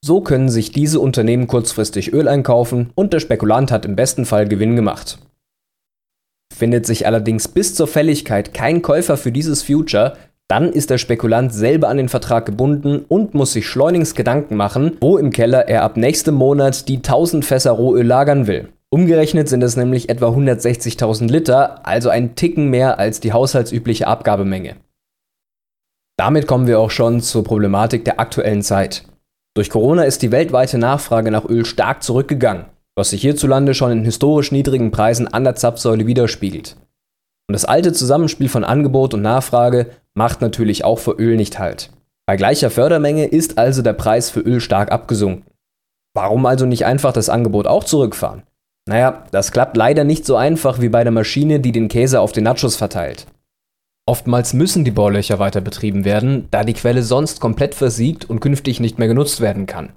So 0.00 0.20
können 0.20 0.48
sich 0.48 0.70
diese 0.70 1.00
Unternehmen 1.00 1.48
kurzfristig 1.48 2.12
Öl 2.12 2.28
einkaufen 2.28 2.90
und 2.94 3.12
der 3.12 3.18
Spekulant 3.18 3.72
hat 3.72 3.84
im 3.84 3.96
besten 3.96 4.24
Fall 4.24 4.46
Gewinn 4.46 4.76
gemacht. 4.76 5.18
Findet 6.54 6.86
sich 6.86 7.04
allerdings 7.04 7.48
bis 7.48 7.74
zur 7.74 7.88
Fälligkeit 7.88 8.54
kein 8.54 8.80
Käufer 8.80 9.16
für 9.16 9.32
dieses 9.32 9.64
Future, 9.64 10.16
dann 10.48 10.72
ist 10.72 10.90
der 10.90 10.98
Spekulant 10.98 11.52
selber 11.52 11.88
an 11.88 11.96
den 11.96 12.08
Vertrag 12.08 12.46
gebunden 12.46 13.04
und 13.08 13.34
muss 13.34 13.52
sich 13.52 13.66
schleunigst 13.66 14.14
Gedanken 14.14 14.56
machen, 14.56 14.96
wo 15.00 15.18
im 15.18 15.30
Keller 15.30 15.68
er 15.68 15.82
ab 15.82 15.96
nächstem 15.96 16.34
Monat 16.34 16.88
die 16.88 16.98
1000 16.98 17.44
Fässer 17.44 17.72
Rohöl 17.72 18.06
lagern 18.06 18.46
will. 18.46 18.68
Umgerechnet 18.90 19.48
sind 19.48 19.62
es 19.64 19.76
nämlich 19.76 20.08
etwa 20.08 20.28
160.000 20.28 21.28
Liter, 21.28 21.84
also 21.84 22.08
ein 22.08 22.36
Ticken 22.36 22.70
mehr 22.70 23.00
als 23.00 23.18
die 23.18 23.32
haushaltsübliche 23.32 24.06
Abgabemenge. 24.06 24.76
Damit 26.16 26.46
kommen 26.46 26.68
wir 26.68 26.78
auch 26.78 26.90
schon 26.90 27.20
zur 27.20 27.42
Problematik 27.42 28.04
der 28.04 28.20
aktuellen 28.20 28.62
Zeit. 28.62 29.04
Durch 29.54 29.70
Corona 29.70 30.04
ist 30.04 30.22
die 30.22 30.30
weltweite 30.30 30.78
Nachfrage 30.78 31.30
nach 31.30 31.44
Öl 31.44 31.64
stark 31.64 32.02
zurückgegangen, 32.02 32.66
was 32.94 33.10
sich 33.10 33.20
hierzulande 33.20 33.74
schon 33.74 33.90
in 33.90 34.04
historisch 34.04 34.52
niedrigen 34.52 34.92
Preisen 34.92 35.26
an 35.26 35.44
der 35.44 35.56
Zapfsäule 35.56 36.06
widerspiegelt. 36.06 36.76
Und 37.48 37.52
das 37.52 37.64
alte 37.64 37.92
Zusammenspiel 37.92 38.48
von 38.48 38.64
Angebot 38.64 39.14
und 39.14 39.22
Nachfrage 39.22 39.90
macht 40.14 40.40
natürlich 40.40 40.84
auch 40.84 40.98
für 40.98 41.12
Öl 41.12 41.36
nicht 41.36 41.58
halt. 41.58 41.90
Bei 42.26 42.36
gleicher 42.36 42.70
Fördermenge 42.70 43.26
ist 43.26 43.56
also 43.56 43.82
der 43.82 43.92
Preis 43.92 44.30
für 44.30 44.40
Öl 44.40 44.60
stark 44.60 44.90
abgesunken. 44.90 45.44
Warum 46.14 46.46
also 46.46 46.66
nicht 46.66 46.84
einfach 46.86 47.12
das 47.12 47.28
Angebot 47.28 47.66
auch 47.66 47.84
zurückfahren? 47.84 48.42
Naja, 48.88 49.24
das 49.32 49.52
klappt 49.52 49.76
leider 49.76 50.04
nicht 50.04 50.24
so 50.24 50.36
einfach 50.36 50.80
wie 50.80 50.88
bei 50.88 51.04
der 51.04 51.12
Maschine, 51.12 51.60
die 51.60 51.72
den 51.72 51.88
Käse 51.88 52.20
auf 52.20 52.32
den 52.32 52.44
Nachos 52.44 52.76
verteilt. 52.76 53.26
Oftmals 54.08 54.54
müssen 54.54 54.84
die 54.84 54.92
Bohrlöcher 54.92 55.38
weiter 55.40 55.60
betrieben 55.60 56.04
werden, 56.04 56.46
da 56.52 56.62
die 56.62 56.74
Quelle 56.74 57.02
sonst 57.02 57.40
komplett 57.40 57.74
versiegt 57.74 58.30
und 58.30 58.40
künftig 58.40 58.78
nicht 58.80 58.98
mehr 58.98 59.08
genutzt 59.08 59.40
werden 59.40 59.66
kann. 59.66 59.92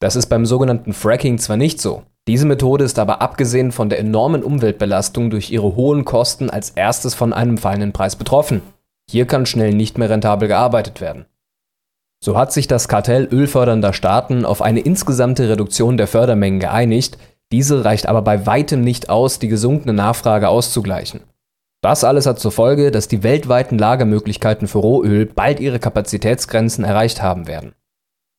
Das 0.00 0.16
ist 0.16 0.26
beim 0.26 0.46
sogenannten 0.46 0.92
Fracking 0.92 1.38
zwar 1.38 1.56
nicht 1.56 1.80
so. 1.80 2.04
Diese 2.28 2.46
Methode 2.46 2.84
ist 2.84 2.98
aber 2.98 3.20
abgesehen 3.20 3.72
von 3.72 3.88
der 3.88 3.98
enormen 3.98 4.44
Umweltbelastung 4.44 5.30
durch 5.30 5.50
ihre 5.50 5.74
hohen 5.74 6.04
Kosten 6.04 6.50
als 6.50 6.70
erstes 6.70 7.14
von 7.14 7.32
einem 7.32 7.58
fallenden 7.58 7.92
Preis 7.92 8.14
betroffen. 8.14 8.62
Hier 9.10 9.26
kann 9.26 9.44
schnell 9.44 9.74
nicht 9.74 9.98
mehr 9.98 10.08
rentabel 10.08 10.46
gearbeitet 10.46 11.00
werden. 11.00 11.26
So 12.24 12.36
hat 12.36 12.52
sich 12.52 12.68
das 12.68 12.86
Kartell 12.86 13.28
ölfördernder 13.32 13.92
Staaten 13.92 14.44
auf 14.44 14.62
eine 14.62 14.80
insgesamte 14.80 15.48
Reduktion 15.48 15.96
der 15.96 16.06
Fördermengen 16.06 16.60
geeinigt, 16.60 17.18
diese 17.50 17.84
reicht 17.84 18.06
aber 18.06 18.22
bei 18.22 18.46
weitem 18.46 18.80
nicht 18.80 19.10
aus, 19.10 19.40
die 19.40 19.48
gesunkene 19.48 19.92
Nachfrage 19.92 20.48
auszugleichen. 20.48 21.20
Das 21.82 22.04
alles 22.04 22.26
hat 22.26 22.38
zur 22.38 22.52
Folge, 22.52 22.92
dass 22.92 23.08
die 23.08 23.24
weltweiten 23.24 23.76
Lagermöglichkeiten 23.76 24.68
für 24.68 24.78
Rohöl 24.78 25.26
bald 25.26 25.58
ihre 25.58 25.80
Kapazitätsgrenzen 25.80 26.84
erreicht 26.84 27.20
haben 27.20 27.48
werden. 27.48 27.74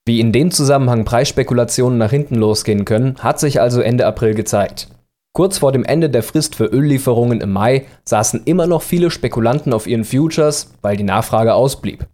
Wie 0.06 0.20
in 0.20 0.34
dem 0.34 0.52
Zusammenhang 0.52 1.06
Preisspekulationen 1.06 1.98
nach 1.98 2.12
hinten 2.12 2.36
losgehen 2.36 2.84
können, 2.84 3.16
hat 3.20 3.40
sich 3.40 3.62
also 3.62 3.80
Ende 3.80 4.06
April 4.06 4.34
gezeigt. 4.34 4.90
Kurz 5.34 5.60
vor 5.60 5.72
dem 5.72 5.86
Ende 5.86 6.10
der 6.10 6.24
Frist 6.24 6.56
für 6.56 6.66
Öllieferungen 6.66 7.40
im 7.40 7.54
Mai 7.54 7.86
saßen 8.04 8.42
immer 8.44 8.68
noch 8.68 8.82
viele 8.82 9.10
Spekulanten 9.10 9.72
auf 9.72 9.88
ihren 9.88 10.04
Futures, 10.04 10.74
weil 10.82 10.98
die 10.98 11.04
Nachfrage 11.04 11.54
ausblieb. 11.54 12.06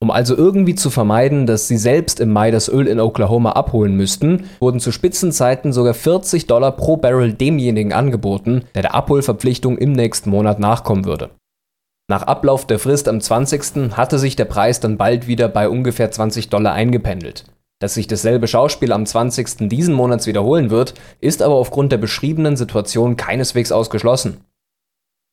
Um 0.00 0.12
also 0.12 0.36
irgendwie 0.36 0.76
zu 0.76 0.90
vermeiden, 0.90 1.46
dass 1.46 1.68
sie 1.68 1.76
selbst 1.76 2.20
im 2.20 2.32
Mai 2.32 2.52
das 2.52 2.68
Öl 2.68 2.86
in 2.86 3.00
Oklahoma 3.00 3.52
abholen 3.52 3.96
müssten, 3.96 4.48
wurden 4.60 4.80
zu 4.80 4.92
Spitzenzeiten 4.92 5.72
sogar 5.72 5.94
40 5.94 6.46
Dollar 6.46 6.72
pro 6.72 6.96
Barrel 6.96 7.32
demjenigen 7.32 7.92
angeboten, 7.92 8.62
der 8.74 8.82
der 8.82 8.94
Abholverpflichtung 8.94 9.76
im 9.76 9.92
nächsten 9.92 10.30
Monat 10.30 10.60
nachkommen 10.60 11.04
würde. 11.04 11.30
Nach 12.12 12.24
Ablauf 12.24 12.66
der 12.66 12.78
Frist 12.78 13.08
am 13.08 13.22
20. 13.22 13.96
hatte 13.96 14.18
sich 14.18 14.36
der 14.36 14.44
Preis 14.44 14.80
dann 14.80 14.98
bald 14.98 15.28
wieder 15.28 15.48
bei 15.48 15.66
ungefähr 15.66 16.10
20 16.10 16.50
Dollar 16.50 16.74
eingependelt. 16.74 17.46
Dass 17.78 17.94
sich 17.94 18.06
dasselbe 18.06 18.48
Schauspiel 18.48 18.92
am 18.92 19.06
20. 19.06 19.70
diesen 19.70 19.94
Monats 19.94 20.26
wiederholen 20.26 20.68
wird, 20.68 20.92
ist 21.22 21.40
aber 21.40 21.54
aufgrund 21.54 21.90
der 21.90 21.96
beschriebenen 21.96 22.58
Situation 22.58 23.16
keineswegs 23.16 23.72
ausgeschlossen. 23.72 24.44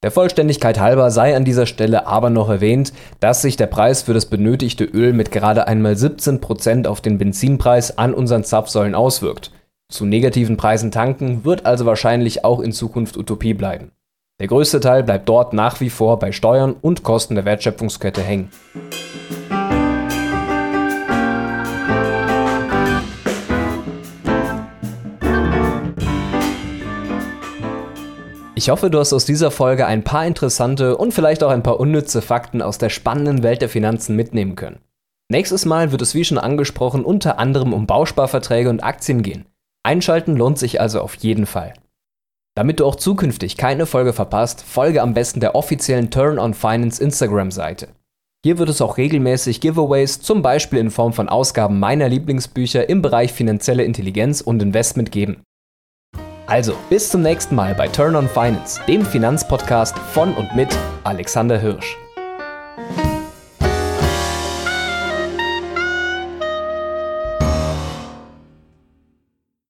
Der 0.03 0.11
Vollständigkeit 0.11 0.79
halber 0.79 1.11
sei 1.11 1.35
an 1.35 1.43
dieser 1.43 1.65
Stelle 1.65 2.07
aber 2.07 2.29
noch 2.29 2.47
erwähnt, 2.47 2.93
dass 3.19 3.41
sich 3.41 3.57
der 3.57 3.67
Preis 3.67 4.03
für 4.03 4.13
das 4.13 4.27
benötigte 4.27 4.85
Öl 4.85 5.11
mit 5.11 5.31
gerade 5.31 5.67
einmal 5.67 5.95
17% 5.95 6.87
auf 6.87 7.01
den 7.01 7.17
Benzinpreis 7.17 7.97
an 7.97 8.13
unseren 8.13 8.45
Zapfsäulen 8.45 8.95
auswirkt. 8.95 9.51
Zu 9.91 10.05
negativen 10.05 10.55
Preisen 10.55 10.91
tanken 10.91 11.43
wird 11.43 11.65
also 11.65 11.85
wahrscheinlich 11.85 12.45
auch 12.45 12.61
in 12.61 12.71
Zukunft 12.71 13.17
Utopie 13.17 13.53
bleiben. 13.53 13.91
Der 14.39 14.47
größte 14.47 14.79
Teil 14.79 15.03
bleibt 15.03 15.27
dort 15.27 15.51
nach 15.51 15.81
wie 15.81 15.89
vor 15.89 16.17
bei 16.17 16.31
Steuern 16.31 16.73
und 16.79 17.03
Kosten 17.03 17.35
der 17.35 17.43
Wertschöpfungskette 17.43 18.21
hängen. 18.21 18.49
Ich 28.55 28.69
hoffe, 28.69 28.89
du 28.89 28.99
hast 28.99 29.13
aus 29.13 29.25
dieser 29.25 29.51
Folge 29.51 29.85
ein 29.85 30.03
paar 30.03 30.25
interessante 30.25 30.95
und 30.95 31.13
vielleicht 31.13 31.43
auch 31.43 31.49
ein 31.49 31.63
paar 31.63 31.79
unnütze 31.79 32.21
Fakten 32.21 32.61
aus 32.61 32.77
der 32.77 32.89
spannenden 32.89 33.43
Welt 33.43 33.61
der 33.61 33.69
Finanzen 33.69 34.15
mitnehmen 34.15 34.55
können. 34.55 34.79
Nächstes 35.29 35.65
Mal 35.65 35.91
wird 35.91 36.01
es 36.01 36.15
wie 36.15 36.23
schon 36.23 36.37
angesprochen 36.37 37.03
unter 37.03 37.39
anderem 37.39 37.73
um 37.73 37.87
Bausparverträge 37.87 38.69
und 38.69 38.83
Aktien 38.83 39.21
gehen. 39.21 39.45
Einschalten 39.83 40.35
lohnt 40.37 40.57
sich 40.57 40.79
also 40.79 41.01
auf 41.01 41.15
jeden 41.15 41.45
Fall. 41.45 41.73
Damit 42.59 42.81
du 42.81 42.85
auch 42.85 42.97
zukünftig 42.97 43.55
keine 43.55 43.85
Folge 43.85 44.11
verpasst, 44.11 44.61
folge 44.61 45.01
am 45.01 45.13
besten 45.13 45.39
der 45.39 45.55
offiziellen 45.55 46.11
Turn 46.11 46.37
on 46.37 46.53
Finance 46.53 47.01
Instagram-Seite. 47.01 47.87
Hier 48.43 48.57
wird 48.57 48.67
es 48.67 48.81
auch 48.81 48.97
regelmäßig 48.97 49.61
Giveaways, 49.61 50.19
zum 50.19 50.41
Beispiel 50.41 50.79
in 50.79 50.91
Form 50.91 51.13
von 51.13 51.29
Ausgaben 51.29 51.79
meiner 51.79 52.09
Lieblingsbücher 52.09 52.89
im 52.89 53.01
Bereich 53.01 53.31
finanzielle 53.31 53.85
Intelligenz 53.85 54.41
und 54.41 54.61
Investment 54.61 55.09
geben. 55.09 55.41
Also, 56.47 56.73
bis 56.89 57.07
zum 57.07 57.21
nächsten 57.21 57.55
Mal 57.55 57.75
bei 57.75 57.87
Turn 57.87 58.17
on 58.17 58.27
Finance, 58.27 58.81
dem 58.89 59.05
Finanzpodcast 59.05 59.97
von 59.97 60.33
und 60.33 60.53
mit 60.53 60.77
Alexander 61.05 61.57
Hirsch. 61.57 61.95